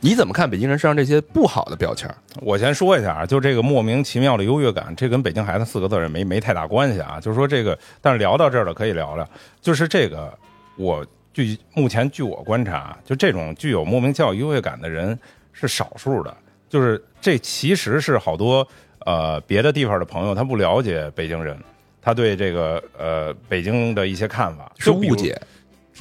[0.00, 2.14] 你怎么看北京人身上这些不好的标签儿？
[2.42, 7.18] 我先说一下啊，就这个莫名其妙的优越感，这跟北京孩子四个字也没没太大关系啊。
[7.18, 9.26] 就是说这个，但是聊到这儿了，可以聊聊。
[9.62, 10.32] 就是这个，
[10.76, 11.04] 我
[11.36, 15.18] 据目前据我观察，就这种具有莫名教育优越感的人
[15.52, 16.34] 是少数的。
[16.66, 18.66] 就是这其实是好多
[19.00, 21.54] 呃别的地方的朋友他不了解北京人，
[22.00, 25.38] 他对这个呃北京的一些看法是误解。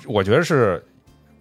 [0.07, 0.81] 我觉得是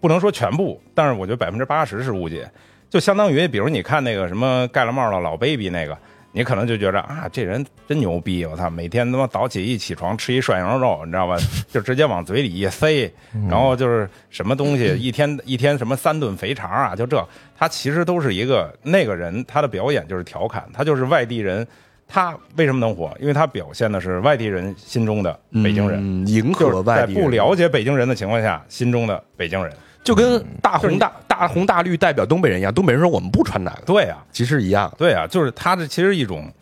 [0.00, 2.50] 不能说全部，但是我觉得百分之八十是误解。
[2.90, 5.96] 就相当于，比如你看那个什么盖了帽的老 baby 那个，
[6.34, 11.36] 你可能就觉得啊，这人真牛逼，我操，每天他妈早起一起床吃一涮羊肉，你知道吧？
[11.70, 13.08] 就直接往嘴里一塞，
[13.48, 17.24] 然后就是什么东西，一天一天什么三顿肥肠啊，就这，
[17.56, 21.66] 他其实都是一个那个人他的表演就是调侃，他就是外地人。
[22.06, 23.16] 他为什么能火？
[23.18, 29.72] 因为他表现的是外地人心中的北京人，嗯迎合外地人不了解北京人的情况下，心中的北京人。
[30.04, 34.92] 就跟大红大大红大绿代表东北人一样，东北人说我们不穿那个，对呀、其实一样。
[34.98, 36.52] 对啊，就是他这其实一种，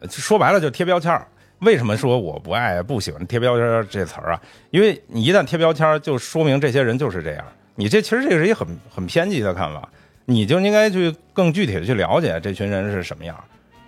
[0.00, 1.28] 呃说白了就贴标签儿。
[1.60, 4.40] 为什么说我不爱不喜欢贴标签这词儿啊？
[4.70, 7.44] 因为你一旦贴标签儿，就说明这些人就是这样。
[7.74, 9.88] 你这其实这个是一个很很偏激的看法，
[10.24, 13.36] 你就应该去更具体的去了解这群人是什么样。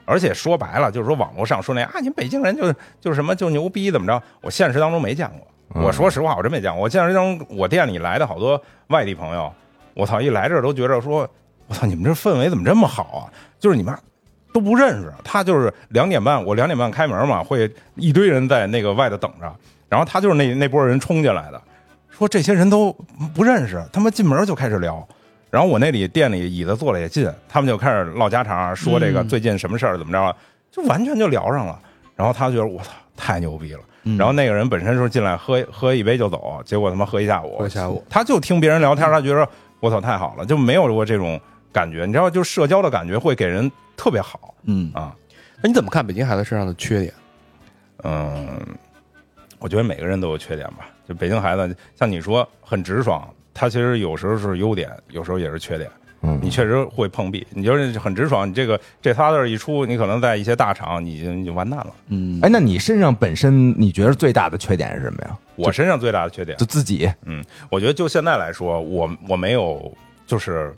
[0.04, 4.22] 而且说白了，就是说网络上说那啊，你们北京人就是就是什么就牛逼怎么着？
[4.40, 5.46] 我现实当中没见过。
[5.74, 6.82] 我说实话，我真没见过。
[6.82, 9.52] 我现实当中，我店里来的好多外地朋友，
[9.94, 11.28] 我操，一来这儿都觉着说，
[11.66, 13.22] 我操，你们这氛围怎么这么好啊？
[13.58, 13.98] 就是你妈
[14.52, 19.54] 都不认识，他就是两点半，我两点半开门嘛，会一堆人在那个外头等着，
[19.88, 21.60] 然后他就是那那波人冲进来的，
[22.08, 22.90] 说这些人都
[23.34, 25.06] 不认识，他妈进门就开始聊。
[25.50, 30.36] 然后我那里店里椅子坐的也近，他们就开始唠家常，说这个最近什么事儿怎么着，
[30.70, 31.78] 就完全就聊上了。
[32.14, 33.80] 然后他觉得我操太牛逼了。
[34.16, 39.46] 然后那个人本身就是进来喝喝一杯就走，结果他妈喝一下午，喝一下午，他就听别人聊天，他觉得
[39.80, 41.38] 我操，太好了，就没有过这种
[41.70, 42.06] 感觉。
[42.06, 45.14] 你知道，就社交的感觉会给人特别好嗯，啊。
[45.60, 47.12] 那你怎么看北京孩子身上的缺点？
[48.04, 48.58] 嗯，
[49.58, 50.88] 我觉得每个人都有缺点吧。
[51.06, 55.90] 就北京孩子，像你说很直爽，他其实有时候是优点，有时候也是缺点。
[56.22, 61.94] 嗯你确实会碰壁，你就是很直爽，你这个这仨字儿一出，你可能在一些大厂你就你就完蛋了。
[62.08, 65.38] 嗯，哎，那你身上本身你觉得最大的缺点是什么呀？
[65.54, 69.92] 我身上最大的缺点就，自己，嗯我觉得就现在来说，我我没有
[70.26, 70.74] 就是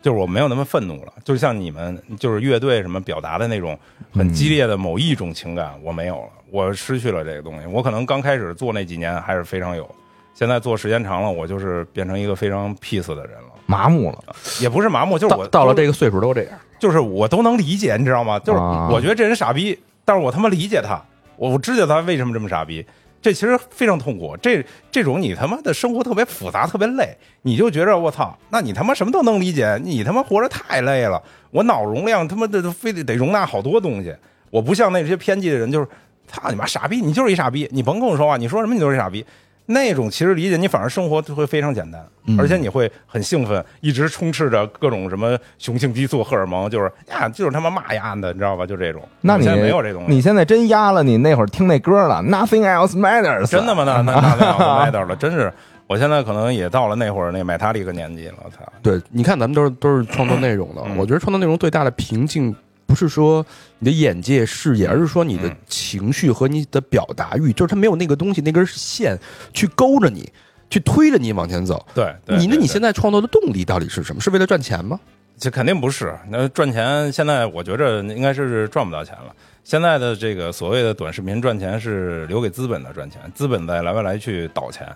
[0.00, 3.78] 就是我没有那么愤怒了，就像你们就是乐队什么表达的那种
[4.12, 7.66] 很激烈的某一种情感，我没有了，我失去了这个东西。
[7.66, 9.86] 我可能刚开始做那几年还是非常有，
[10.32, 13.48] 现在做时间长了，我就是变成一个非常 peace 的人了。
[13.68, 16.52] 麻木了，也不是麻木，就是我，到到了这个岁数都这样。
[16.78, 18.38] 就是我都能理解，你知道吗？
[18.38, 20.98] 就是啊我觉得这人傻逼，但是我他妈理解他，
[21.36, 22.84] 我我知道他为什么这么傻逼。
[23.20, 34.14] 这其实非常痛苦，这这种你他妈的生活特别复杂，特别累，你就觉着我操，那你他妈什么都能理解，你他妈活着太累了，我脑容量他妈的非得得容纳好多东西，
[34.50, 35.86] 我不像那些偏激的人，就是
[36.28, 39.26] 操你妈傻逼，你就是一傻逼，你甭跟我说话，你说什么你都是傻逼。
[39.70, 42.02] 那种其实理解你，反而生活就会非常简单，
[42.38, 48.64] 而且你会很兴奋，一直充斥着各种什么雄性激素、荷尔蒙，就是呀，就是他妈骂呀的，你知道吧？
[48.64, 49.02] 就这种。
[49.20, 53.84] 那你现在没有这东西，你现在真压了你那会儿听那歌了，Nothing else matters，真的吗？
[53.84, 55.52] 那那那那我麦到了，真是，
[55.86, 58.58] 我现在可能也到了那会儿那买他的一个年纪了，我操！
[58.82, 62.54] 对，你看咱们都是都是创作内容的，嗯我觉得创作内容最大的瓶颈
[62.88, 63.44] 不是说
[63.78, 69.16] 你的眼界视野，而是说你的嗯情绪和你的表达欲，就是他没有那个东西那根线
[69.52, 70.26] 去勾着你，
[70.70, 71.86] 去推着你往前走。
[71.94, 74.22] 对，对你那你现在创作的动力到底是什么？
[74.22, 74.98] 是为了赚钱吗？
[75.38, 76.12] 这肯定不是。
[76.30, 79.32] 那赚钱现在我觉着应该是赚不到钱了。
[79.62, 84.88] 现在的这个所谓的短视频赚钱是留给资本的赚钱，资本在来来去倒钱。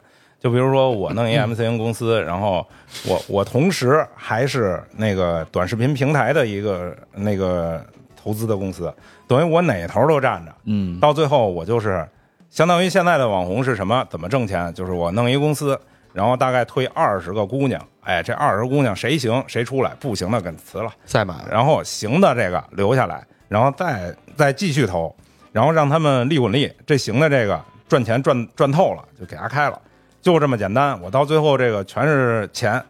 [0.43, 2.67] 就比如说我弄一 MCN 公司，然后
[3.07, 7.81] 我我同时还是那个短视频平台的一个那个
[8.21, 8.93] 投资的公司，
[9.29, 10.53] 等于我哪头都站着。
[10.65, 12.05] 嗯，到最后我就是
[12.51, 14.05] 相当于现在的网红是什么？
[14.11, 14.75] 怎么挣钱？
[14.75, 15.79] 就是我弄一公司，
[16.13, 25.15] 然后大概推二十个姑娘，哎，这二十姑娘谁行谁出来，不行的给辞了，赛马然后行的这个留下来，然后再再继续投，
[25.53, 29.81] 然后让他们利滚利，这行的这个赚钱赚赚透了就给他开了，
[30.23, 30.99] 就这么简单。
[31.03, 32.83] 我到最后这个全是钱，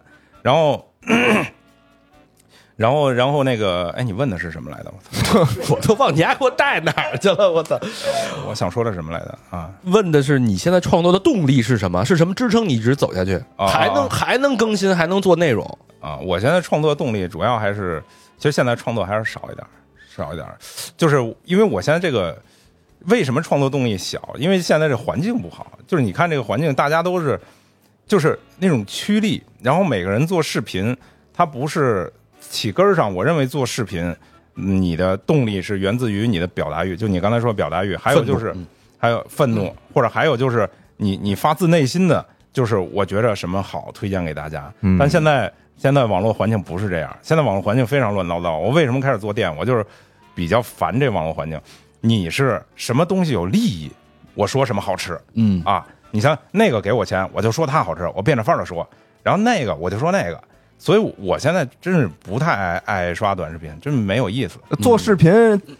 [0.42, 0.86] 然后。
[2.74, 4.92] 然后，然后那个，哎，你问的是什么来的？
[4.92, 7.48] 我操， 我都忘你还给我带哪儿去了？
[7.48, 7.78] 我操！
[8.48, 9.70] 我想说的什么来的啊？
[9.84, 12.02] 问的是你现在创作的动力是什么？
[12.04, 13.40] 是什么支撑你一直走下去？
[13.56, 15.78] 哦还能还能更新，还能做内容？
[16.00, 18.02] 啊，我现在创作动力主要还是，
[18.38, 19.64] 其实现在创作还是少一点，
[20.16, 20.48] 少一点，
[20.96, 22.36] 就是因为我现在这个
[23.06, 24.34] 为什么创作动力小？
[24.38, 27.38] 因为现在这环境不好，就是你看这个环境，大家都是
[28.06, 30.96] 就是那种趋利，然后每个人做视频，
[31.32, 34.14] 他不是起根儿上，我认为做视频，
[34.54, 38.54] 你的动力是源自于你的表达欲，就你刚才说表达欲，还有就是
[38.98, 44.72] 还有愤怒，或者还有就是你你发自内心的，就是我觉着什么好推荐给大家。
[44.80, 48.58] 嗯但现在现在网络环境不是这样，现在网络环境非常乱糟糟。
[48.58, 49.54] 我为什么开始做店？
[49.56, 49.84] 我就是
[50.34, 51.60] 比较烦这网络环境。
[52.02, 53.90] 你是什么东西有利益，
[54.34, 55.86] 我说什么好吃嗯，啊？
[56.10, 58.86] 你像那个给我钱，我就说它好吃，我变着法儿的说。
[59.22, 60.38] 然后那个我就说那个，
[60.76, 64.58] 所以我现在真是不太爱爱刷短视频，真没有意思。
[64.82, 65.32] 做视频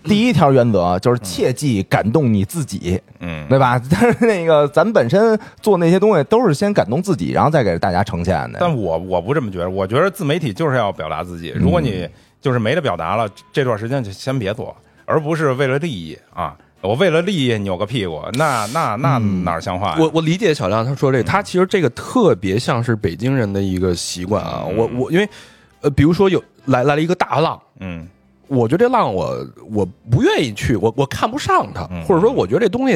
[0.04, 3.78] 第一条原则就是切忌感动你自己，嗯，对吧？
[3.90, 8.58] 但是那个咱本身做那些东西都是先感动自己，然后再给大家呈现的。
[8.60, 11.50] 但我我不这么觉得，我觉得自媒体就是要表达自己。
[11.50, 12.08] 如果你
[12.40, 14.74] 就是没得表达了，这段时间就先别做，
[15.05, 16.57] 而不是为了利益啊。
[16.80, 19.96] 我为了利益扭个屁股，那那那哪儿像话呀？
[20.00, 24.64] 我我理解小亮他说这个，他其实这个特别像是北京人的一个习惯啊。
[24.64, 25.28] 我我因为
[25.80, 28.09] 呃，比如说有来来了一个大浪，嗯
[28.49, 32.03] 我觉得这浪我我不愿意去，我我看不上它，嗯。
[32.05, 32.95] 或者说我觉得这东西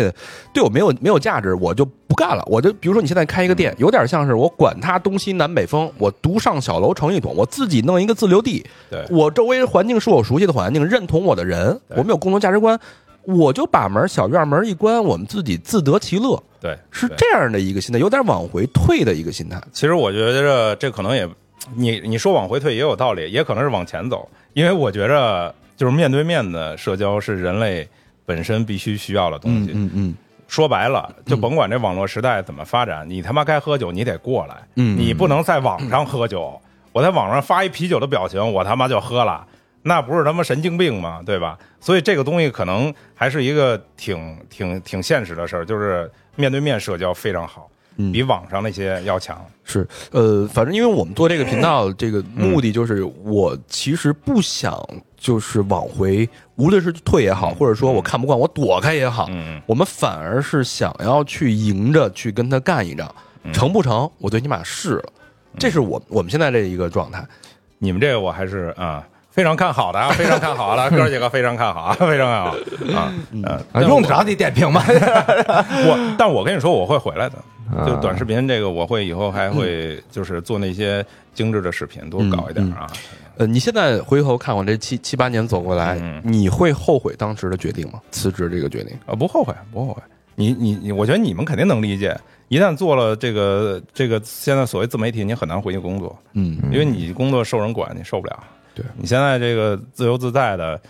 [0.53, 2.43] 对我没有没有价值，我就不干了。
[2.47, 9.05] 我就比如说你现在开一个店，有点像是我管它东西南北风，我独上小楼成一统，我自己弄一个自留地，对。
[9.11, 12.79] 我周围环境是我熟悉的环境，认同我的人，我们有共同价值观，
[13.23, 16.79] 我就把门小院门一关，我们自己自得其乐，对，对。
[16.91, 19.61] 是这样的一个心态，有点往回退的一个心态。
[19.73, 21.29] 其实我觉得这可能也，
[21.75, 27.89] 你你说往回退也有道理，也可能是往前走，因为我觉着就是面对面的社交是人类
[28.25, 29.73] 本身必须需要的东西。
[29.75, 30.15] 嗯嗯
[30.49, 36.61] 说白了，就甭管这网络时代怎么发展，你他妈该喝酒你得过来，嗯你不能在网上喝酒。
[36.93, 39.45] 我在网上发一啤酒的表情，我他妈就喝了，
[39.83, 41.21] 那不是他妈神经病吗？
[41.27, 41.59] 对吧？
[41.81, 47.69] 所以这个东西可能还是一个挺挺挺现实的事儿，就是面对面社交非常好。
[47.97, 49.39] 嗯比网上那些要强。
[49.65, 54.81] 是，呃，反正因为我们做这个频道，这个目的就是我其实不想
[55.17, 63.13] 就是往回，无论是退也好，或者说我看不惯我躲开也好，嗯我们反而是想要去迎着去跟他干一仗，
[63.43, 65.13] 嗯成不成我最起码试了，
[65.59, 67.25] 这是我我们现在这一个状态。
[67.79, 69.07] 你们这个我还是啊。
[69.37, 72.57] 非常看好的啊，非常看好了，哥几个非常看好啊，非常看好
[72.99, 74.83] 啊，嗯，啊用得着你点评吗？
[74.89, 77.37] 我，但我跟你说，我会回来的。
[77.75, 82.87] 啊就短视频这个，我会以后还会就是做那些精致的视频，多搞一点啊。
[83.39, 88.01] 呃，你现在回头看我这七七八年走过来，嗯你会后悔当时的决定吗？
[88.11, 88.97] 辞职这个决定？
[89.07, 90.03] 啊，不后悔，不后悔。
[90.35, 92.19] 你你你，我觉得你们肯定能理解。
[92.49, 98.45] 一旦做了这个这个现在所谓自媒体，你很难回去工作，嗯因为你工作受人管，你受不了。
[98.75, 100.81] 对你现在这个自由自在的，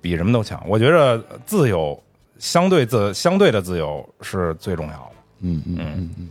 [0.00, 0.62] 比什么都强。
[0.68, 2.00] 我觉着自由
[2.38, 5.10] 相对自相对的自由是最重要的。
[5.40, 6.28] 嗯嗯嗯嗯，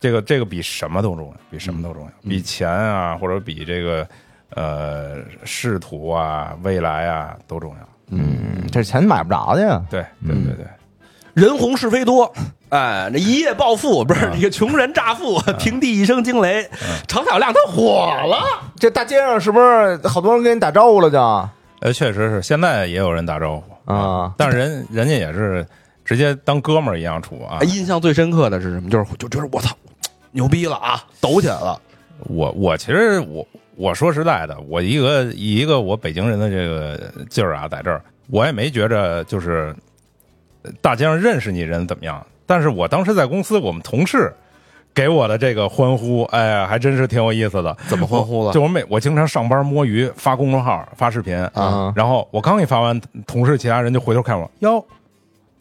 [0.00, 4.06] 这个这个比什么都重要，比什么都重要，比钱啊，或者比这个
[4.50, 7.88] 呃仕途啊、未来啊都重要。
[8.08, 9.82] 嗯，这钱买不着去呀。
[9.88, 10.66] 对对对对，
[11.34, 12.30] 人红是非多，
[12.68, 16.68] 哎，那一夜暴富不是这个穷人乍富，平地一声惊雷，
[17.08, 18.38] 程小亮他火了。
[18.76, 21.18] 这大街上是不是好多人跟你打招呼了就？
[21.80, 25.66] 呃，确实是，现在也有人打招呼啊，但是人人家也是
[26.12, 27.58] 直接当哥们儿一样处啊。
[27.62, 28.90] 印象最深刻的是什么？
[28.90, 29.74] 就是就觉得我操，
[30.32, 31.80] 牛逼了啊，抖起来了。
[32.26, 39.74] 我我其实我我说实在的，我一个以一个我北京人的这个劲儿啊，在这儿我也没觉着就是
[40.60, 44.30] 呃大街上认识你人怎么样，但是我当时在公司，我们同事
[44.92, 47.74] 给我的这个欢呼，哎呀，还真是挺有意思的。
[47.88, 48.52] 怎么欢呼了？
[48.52, 54.84] 就我每我经常上班摸鱼，发公众号发视频啊然后我刚一发完，同事其他人就回头看我，哟。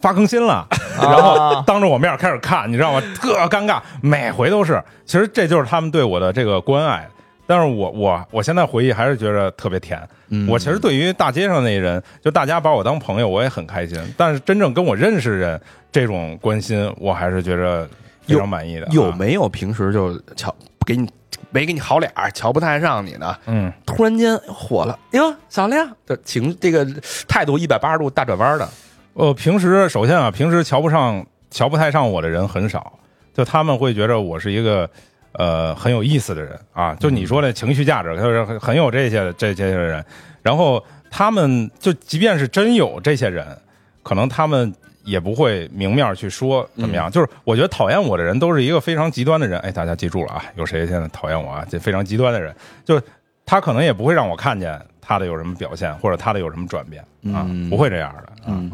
[0.01, 0.67] 发更新了，啊
[1.01, 3.01] 然后当着我面开始看，你知道吗？
[3.15, 4.81] 特尴尬，每回都是。
[5.05, 7.07] 其实这就是他们对我的这个关爱。
[7.47, 10.01] 但是我我我现在回忆还是觉得特别甜。
[10.29, 13.99] 嗯我其实对于大街上那人，就大家把我当朋友，我也很开心。
[14.15, 15.61] 但是真正跟我认识的人
[15.91, 17.85] 这种关心，我还是觉着
[18.25, 18.85] 非常满意的。
[18.85, 18.89] 啊？
[18.93, 20.55] 有没有平时就瞧
[20.85, 21.09] 给你
[21.49, 23.35] 没给你好脸儿，瞧不太上你呢？
[23.47, 26.87] 嗯，突然间火了，哟，小亮，这情这个
[27.27, 28.69] 态度一百八十度大转弯的。
[29.13, 32.99] 呃，平时首先啊，平时瞧不上、瞧不太上我的人很少，
[33.33, 34.89] 就他们会觉得我是一个
[35.33, 36.95] 呃很有意思的人啊。
[36.95, 40.03] 就你说的情绪价值，就是很很有这些这些人。
[40.41, 43.45] 然后他们就即便是真有这些人，
[44.01, 44.73] 可能他们
[45.03, 47.11] 也不会明面去说怎么样。
[47.11, 49.59] 就是我觉得讨厌我的人都是一个非常极端的人。
[49.59, 51.65] 哎，大家记住了啊，有谁现在讨厌我啊？
[51.69, 52.55] 这非常极端的人，
[52.85, 53.03] 就是
[53.45, 57.01] 他可能也不会让我看见他的有什么表现，或者他的有什么转变
[57.35, 58.19] 啊，嗯不会这样的。
[58.19, 58.71] 啊嗯，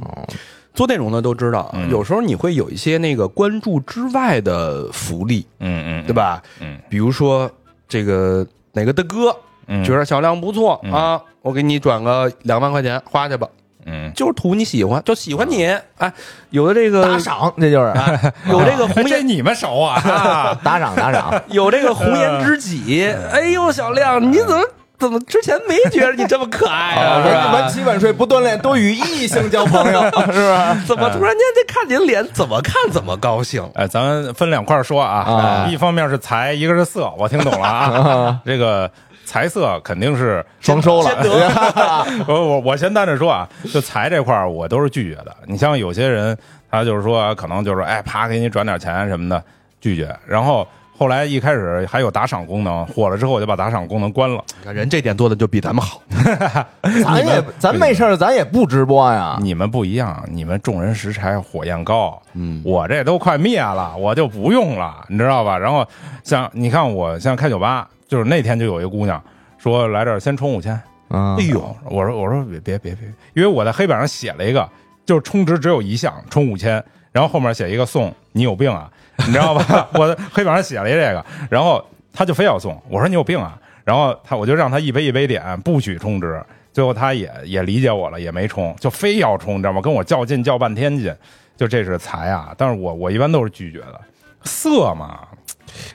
[0.73, 6.41] 做内容的都知道，嗯有时候你会有一些那个关注之外的福利，嗯嗯，对吧？
[6.59, 7.49] 嗯比如说
[7.87, 9.35] 这个哪个大哥
[9.67, 13.47] 嗯，觉得小亮不错嗯啊，我给你转个两万块钱花去吧，
[13.85, 15.65] 嗯，就是图你喜欢，就喜欢你。
[15.97, 16.13] 哎，
[16.51, 19.95] 有的这个打赏，这就是啊有这个 红颜，你们熟啊？
[20.09, 21.41] 啊 打赏打赏。
[21.49, 23.05] 有这个红颜知己。
[23.31, 24.63] 哎呦，小亮，你怎么
[24.99, 27.23] 怎么之前没觉得你这么可爱啊？
[27.23, 30.01] 是吧晚起晚睡不锻炼，多与异性交朋友，
[30.33, 30.75] 是吧？
[30.87, 33.63] 怎么突然间这看您脸，怎么看怎么高兴？
[33.75, 38.39] 哎，咱分两块说啊，啊一方面是财，一个是色，我听懂了啊。
[38.45, 38.89] 这个
[39.23, 45.35] 财色肯定是 双收了，我我我先单着说啊，就财这块儿我都是拒绝的。
[45.45, 46.35] 你像有些人，
[46.71, 49.43] 他就是说可能就是哎，啪给你转点钱什么的，
[49.79, 50.13] 拒绝。
[50.25, 50.67] 然后
[50.97, 54.43] 后来一开始还有打赏功能，火了之后我就把打赏功能关了。
[54.59, 56.01] 你看人这点做的就比咱们好。
[57.03, 59.37] 咱也咱没事儿，咱也不直播呀。
[59.39, 65.57] 你们不一样，你们众人拾柴火焰高，嗯我这都快灭了，我就不用了，你知道吧？
[65.57, 65.87] 然后
[66.23, 69.21] 像你看我像开酒吧，就是那天就有一姑娘
[69.57, 70.73] 说来这儿先充五千，
[71.09, 74.67] 啊哎呦，我说我说别别别别，因为我在黑板上写了一个，
[75.05, 78.89] 就是充值只有一项，充五千，然后后面写一个送，你有病啊，
[79.25, 79.87] 你知道吧？
[79.95, 81.83] 我黑板上写了一这个，然后
[82.13, 86.41] 他就非要送，我说你有病啊，然后他我就让他一杯一杯点，不许充值，
[86.71, 89.81] 最后他也也理解我了，也没充，就非要充，你知道吗？
[89.81, 91.13] 跟我较劲较半天劲，
[91.55, 93.99] 就这是财啊，但是我我一般都是拒绝的，
[94.43, 95.19] 色嘛，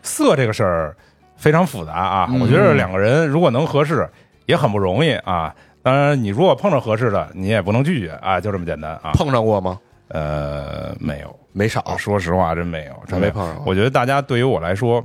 [0.02, 0.96] 色这个事儿
[1.36, 4.08] 非常复杂啊，我觉得两个人如果能合适，
[4.46, 5.54] 也很不容易啊。
[5.84, 9.10] 当然，你如果碰着合适的，你也不能拒绝啊，就这么简单啊。
[9.14, 9.78] 碰着过吗？
[10.12, 13.62] 呃，没有，没少，说实话，真没有，真没碰上。
[13.66, 15.02] 我觉得大家对于我来说，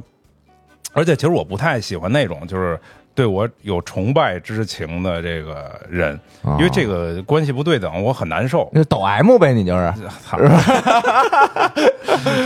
[0.94, 2.80] 而且其实我不太喜欢那种就是
[3.18, 6.14] 对我有崇拜之情的这个人，
[6.44, 8.70] 啊因为这个关系不对等，我很难受。
[8.72, 9.92] 那抖 M 呗，你就是
[10.24, 10.38] 操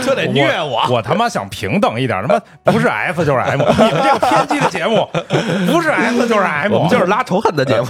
[0.02, 0.82] 这得虐我。
[0.88, 2.40] 我他妈想平等一点，他妈
[2.72, 5.06] 不是 F 就是 M，你们这个偏激的节目
[5.70, 7.86] 不是 F 就是 M，我们就是拉仇恨的节目。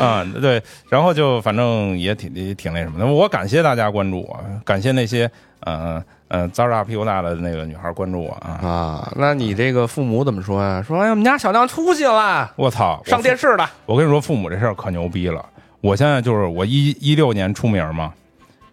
[0.00, 3.06] 啊、对，然后就反正也挺也挺那什么的。
[3.06, 5.28] 我感谢大家关注我，感谢那些
[5.62, 8.50] 呃呃脏大屁股大的那个女孩关注我啊！
[8.62, 10.82] 啊，那你这个父母怎么说呀？
[10.86, 13.68] 说哎，我们家小亮出息了，我操，上电视了。
[13.86, 15.44] 我跟你说，父母这事儿可牛逼了。
[15.80, 18.12] 我现在就是我一一六年出名嘛，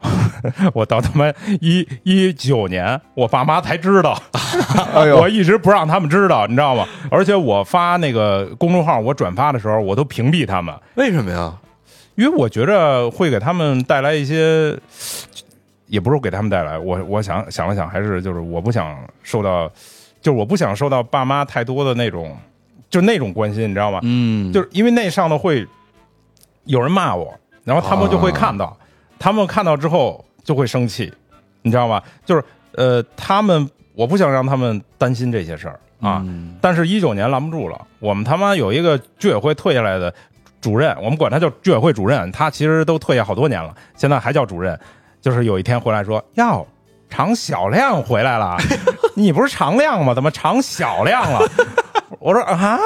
[0.74, 4.22] 我到他妈一一九年，我爸妈才知道。
[5.20, 6.86] 我一直不让他们知道，你知道吗？
[7.12, 11.54] 而且我发那个公众号，我转发的时候，我都屏蔽他们，为什么呀？
[12.16, 14.74] 因为我觉着会给他们带来一些，
[15.88, 16.78] 也不是给他们带来。
[16.78, 19.68] 我我想想了想，还是就是我不想受到，
[20.22, 22.36] 就是我不想受到爸妈太多的那种，
[22.90, 24.00] 就那种关心，你知道吗？
[24.04, 25.66] 嗯就是因为那上头会
[26.64, 27.34] 有人骂我，
[27.64, 28.76] 然后他们就会看到，
[29.20, 31.14] 他们看到之后就会生气，
[31.62, 32.02] 你知道吗？
[32.26, 32.44] 就是
[32.74, 36.22] 呃，他们我不想让他们担心这些事儿啊。
[36.26, 40.14] 嗯但是，一九年拦不住了，我们他妈有一个居委会退下来的
[40.60, 44.78] 主任，我们管他叫居委会主任，他其实都退下好多年了，现在还叫主任。
[45.26, 46.68] 就是有一天回来说，哟，
[47.10, 48.56] 常小亮回来了，
[49.18, 50.14] 你不是常亮吗？
[50.14, 51.40] 怎么常小亮了？
[52.22, 52.78] 我说啊，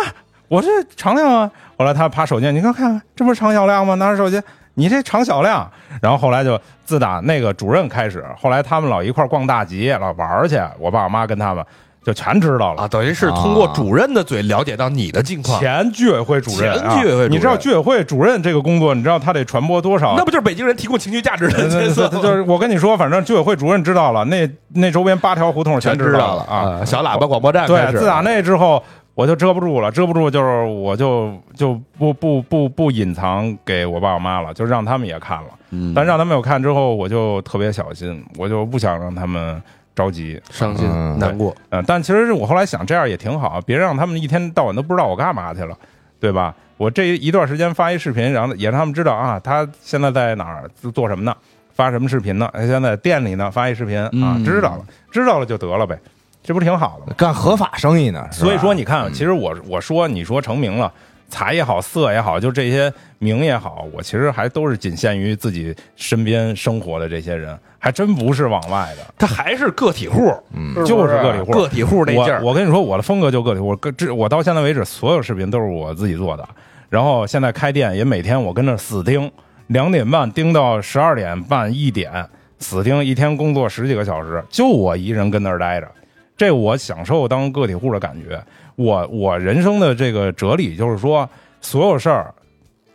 [0.47, 1.51] 我这常亮啊。
[1.77, 3.93] 后来他爬手机，你看看，这不是常小亮吗？
[3.95, 4.41] 拿着手机，
[4.75, 5.69] 你这常小亮。
[6.01, 11.65] 然后后来就自打那个主任开始，后来他们老一块儿逛大集，老玩儿去，我爸我妈跟他们
[12.09, 12.81] 就全知道了。
[12.81, 20.15] 啊，等于是通过主任的嘴了解到你的近况，前居委会主任，前居委会主任啊你知道居委会主任这个工作，你知道他得传播多少？
[20.17, 22.07] 那不就是北京人提供情绪价值的呃角色？
[22.09, 26.83] 就是我跟你说，反正居委会主任知道了，那那周边八条胡同全知道了啊。！
[26.83, 28.81] 小喇叭广播站开对，始自打那之后，
[29.13, 35.49] 我就遮不住了，遮不住就是我就就不不不不隐藏给我爸我妈了，就让他们也看了。
[35.71, 39.61] 嗯但让他们有看之后，我就特别小心，我就不想让他们
[39.99, 40.41] 着急。
[40.49, 45.77] 伤心嗯难过，嗯，但其实我后来想，这样也挺好，别让他们一天到晚都不知道我干嘛去了，
[46.19, 46.55] 对吧？
[46.77, 51.35] 我这一段时间发一视频，然后也让他们知道啊，他现在在哪儿做什么呢？
[51.73, 52.49] 发什么视频呢？
[52.53, 55.99] 哎现在在店里呢，发一视频啊，嗯知道了，知道了就得了呗，
[56.41, 57.13] 这不是挺好的吗？
[57.17, 58.25] 干合法生意呢。
[58.31, 60.91] 所以说，你看，其实我我说你说成名了，
[61.29, 69.13] 财也好，色也好，就这些名也好，我其实还都是仅限于自己身边生活的这些人，还真不是往外的。
[69.17, 72.49] 他还是个体户，嗯就是个体户个体户那劲儿我。
[72.49, 76.47] 我跟你说，我的风格就个体户，个这我到现在为止，所有视频都是我自己做的。
[76.89, 79.31] 然后现在开店也每天我跟那死盯，
[79.67, 82.27] 两点半盯到十二点半一点，
[82.57, 85.87] 死盯一天工作十几个小时，就我一人跟那儿待着。
[86.35, 88.41] 这我享受当个体户的感觉。
[88.79, 91.29] 我我人生的这个哲理就是说，
[91.59, 92.33] 所有事儿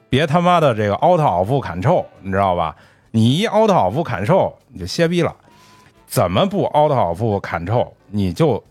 [0.08, 2.74] 别他妈的这个 out of control，你知道吧？
[3.10, 5.36] 你一 out of control，你就歇逼了。
[6.06, 8.64] 怎么不 out of control，你就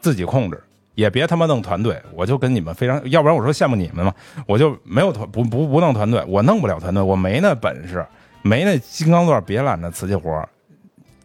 [0.00, 0.58] 自己控制，
[0.94, 2.00] 也别他妈弄团队。
[2.14, 4.14] 我就跟你们非常，要不然我说羡慕你们嘛，
[4.46, 8.02] 我就没有团不不不弄团队，我弄不了团队，我没那本事，
[8.40, 10.42] 没那金刚钻别揽那瓷器活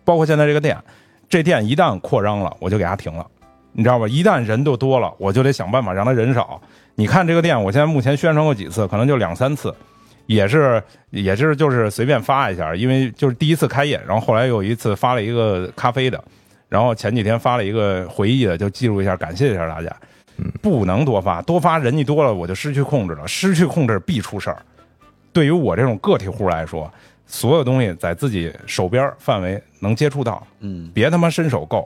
[0.03, 0.77] 包括现在这个店，
[1.29, 3.25] 这店一旦扩张了，我就给它停了。
[3.73, 4.07] 你知道吧？
[4.07, 6.61] 一旦人就多了，我就得想办法让他人少。
[6.95, 9.73] 你看这个店，我现在目前宣传过几次，可能就两三次，
[10.25, 16.21] 也是也是就是随便发一下，因为就是第一次开业，然后后来有一次发了一个咖啡的，
[16.67, 19.89] 然后前几天发了一个回忆的，就记录一下，感谢一下大家。
[20.61, 24.61] 不能多发，多发人一多了，我就失去控制了，失去控制必出事儿。
[25.31, 26.91] 对于我这种个体户来说，
[27.25, 31.83] 所有东西在自己手边范围能接触到，嗯，别他妈伸手够。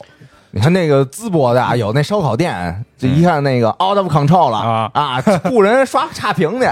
[0.56, 6.68] 你看那个淄博的啊，有那烧烤店，就一看那个 out of control 了啊啊，雇人刷差评去。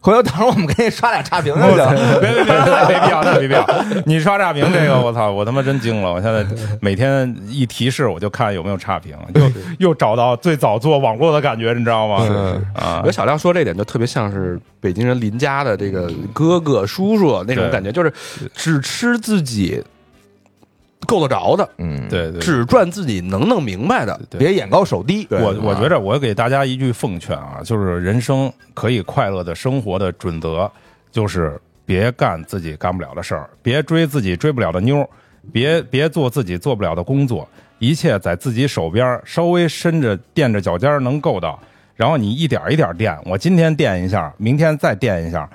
[0.00, 2.20] 回头到时候我们给你刷俩差评去就。
[2.20, 3.64] 别别别，那没必要，那没必要。
[4.06, 6.12] 你刷差评这个，我操，我他妈真惊了！
[6.12, 6.44] 我现在
[6.80, 9.50] 每天一提示我就看有没有差评，又
[9.90, 12.26] 又找到最早做网络的感觉，你知道吗？
[12.26, 12.32] 是
[12.74, 18.12] 啊我觉得小亮说这点就特别像是北京人邻家的这个哥哥叔叔那种感觉，就是
[18.54, 19.82] 只吃自己
[21.06, 24.18] 够得着的，嗯，对对，只赚自己能弄明白的。
[24.38, 25.26] 别眼高手低。
[25.30, 30.70] 我我觉着我给大家一句奉劝啊，就是人生可以快乐的生活的准则，
[31.10, 35.08] 就是别干自己干不了的事儿，别追自己追不了的妞儿，
[35.52, 37.48] 别别做自己做不了的工作，
[37.78, 41.58] 一切在自己手边儿，稍微伸着垫着脚尖儿能够到，
[41.94, 45.48] 然后你一点一点垫，我今天垫一下，明天再垫一下，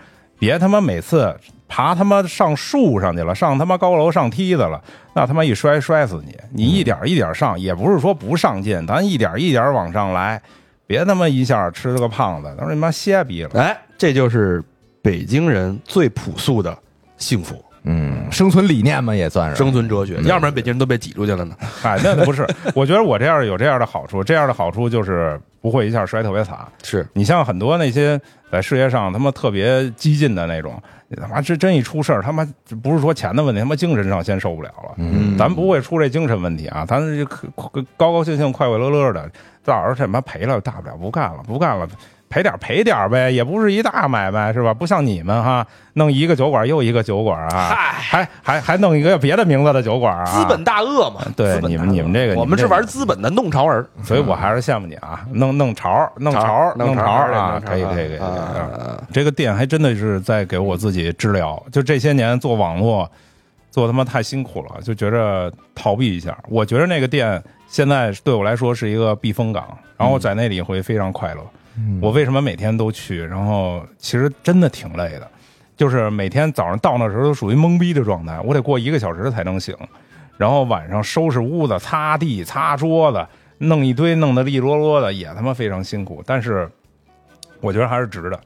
[0.43, 1.33] 别他妈每次
[1.69, 4.83] 爬他妈上树上去了，上他妈高楼上梯子了，
[5.15, 6.35] 那他妈一摔摔死你！
[6.51, 10.41] 你一点一点上，也不是说不上进，咱一点一点往上来，
[10.85, 13.51] 别他妈一下吃了个胖子，他说你妈歇逼了。
[13.57, 14.61] 哎，这就是
[15.01, 16.77] 北京人最朴素的
[17.15, 21.55] 幸福嗯，生存理念嘛，也算是生存哲学，要不然北京人都被挤出去了呢。
[21.83, 26.57] 哎，那不是， 我觉得我这样有这样的好处，这样的好处就是不会一下摔特别惨。
[26.83, 28.19] 是你像很多那些
[28.51, 32.47] 在事业上他妈特别激进的那种，你他妈这真一出事儿，他妈
[32.81, 34.93] 不是说钱的问题，他妈精神上先受不了了。
[34.97, 37.47] 嗯咱不会出这精神问题啊，咱就可
[37.97, 39.29] 高高兴兴、快快乐乐的，
[39.65, 41.87] 到时候他妈赔了，大不了不干了，不干了。
[42.33, 44.73] 赔点儿赔点儿呗，也不是一大买卖是吧？
[44.73, 51.21] 不像你们哈，弄一个酒馆又一个酒馆啊，还还还弄一个别的名字的酒馆啊，资本大鳄嘛。
[51.37, 58.19] 对你们你们这个我们是玩资本的弄潮儿，所以我还是羡慕你啊，弄弄潮弄潮弄潮啊，可以可以可以。
[59.13, 63.07] 这个店还真的是在给我自己治疗，就这些年做网络
[63.69, 66.35] 做他妈太辛苦了，就觉着逃避一下。
[66.49, 71.41] 我觉得那个店现在对我来说是一个避风港，然后在那里会非常快乐。
[72.01, 73.23] 我为什么每天都去？
[73.23, 75.27] 然后其实真的挺累的，
[75.75, 79.75] 就是每天早上到那时候都属于懵逼的状态，我得过一个小时才能醒，
[80.37, 83.25] 然后晚上收拾屋子、擦地、擦桌子，
[83.57, 86.23] 弄一堆弄得利落落的，也他妈非常辛苦。
[86.25, 86.69] 但是
[87.61, 88.39] 我觉得还是值的。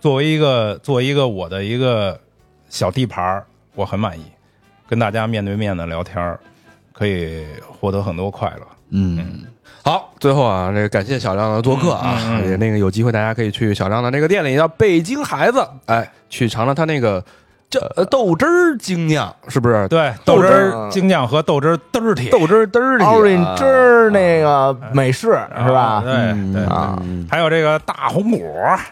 [0.00, 2.18] 作为一个作为一个我的一个
[2.70, 3.44] 小地盘儿，
[3.74, 4.24] 我很满意，
[4.88, 6.40] 跟大家面对面的聊天儿，
[6.92, 8.66] 可以获得很多快乐。
[8.90, 9.44] 嗯，
[9.90, 12.50] 好，最后啊，这个感谢小亮的做客啊，嗯嗯嗯。
[12.50, 17.20] 也那个有机会大家可以去小亮的那个店里，叫北京孩子，哎，去尝尝他那个
[17.68, 19.88] 这呃豆汁儿精酿，是不是？
[19.88, 26.00] 对，豆汁儿儿精酿和豆汁儿嘚儿铁，豆汁儿嘚儿里 orange 汁儿那个美式是吧？
[26.04, 28.38] 对对啊，嗯还有这个大红果，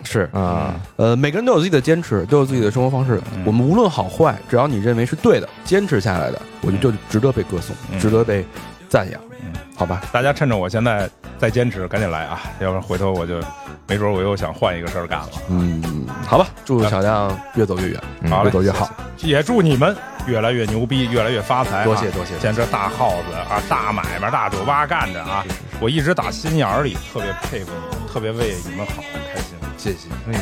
[0.03, 3.23] 是，啊，呃，每个人都有自己的坚持，都有自己的生活方式。
[3.37, 3.45] 嗯。
[3.47, 8.01] 我们无论好坏，只要你认为是对的，坚持下来的，我觉得就值得被歌颂，嗯。
[8.01, 8.45] 值得被
[8.89, 10.03] 赞扬，嗯好吧？
[10.11, 11.09] 大家趁着我现在
[11.39, 12.41] 在坚持，赶紧来啊！
[12.59, 13.41] 要不然回头我就
[13.87, 15.29] 没准我又想换一个事儿干了。
[15.49, 18.91] 嗯，好吧，祝小亮越走越远，好越走越好。
[19.19, 19.97] 也祝你们
[20.27, 25.45] 越来越牛逼，越来越发财啊、多谢多谢现在这大耗子啊，大买卖、大酒吧干着啊，
[25.81, 29.03] 我一直打心眼儿里特别佩服你们，特别为你们好，
[29.33, 29.57] 开心。
[29.77, 30.35] 谢谢，嗯，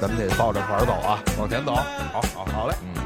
[0.00, 1.74] 咱们得抱着团儿走啊，往前走。
[1.74, 2.74] 好好好嘞。
[2.82, 3.02] 嗯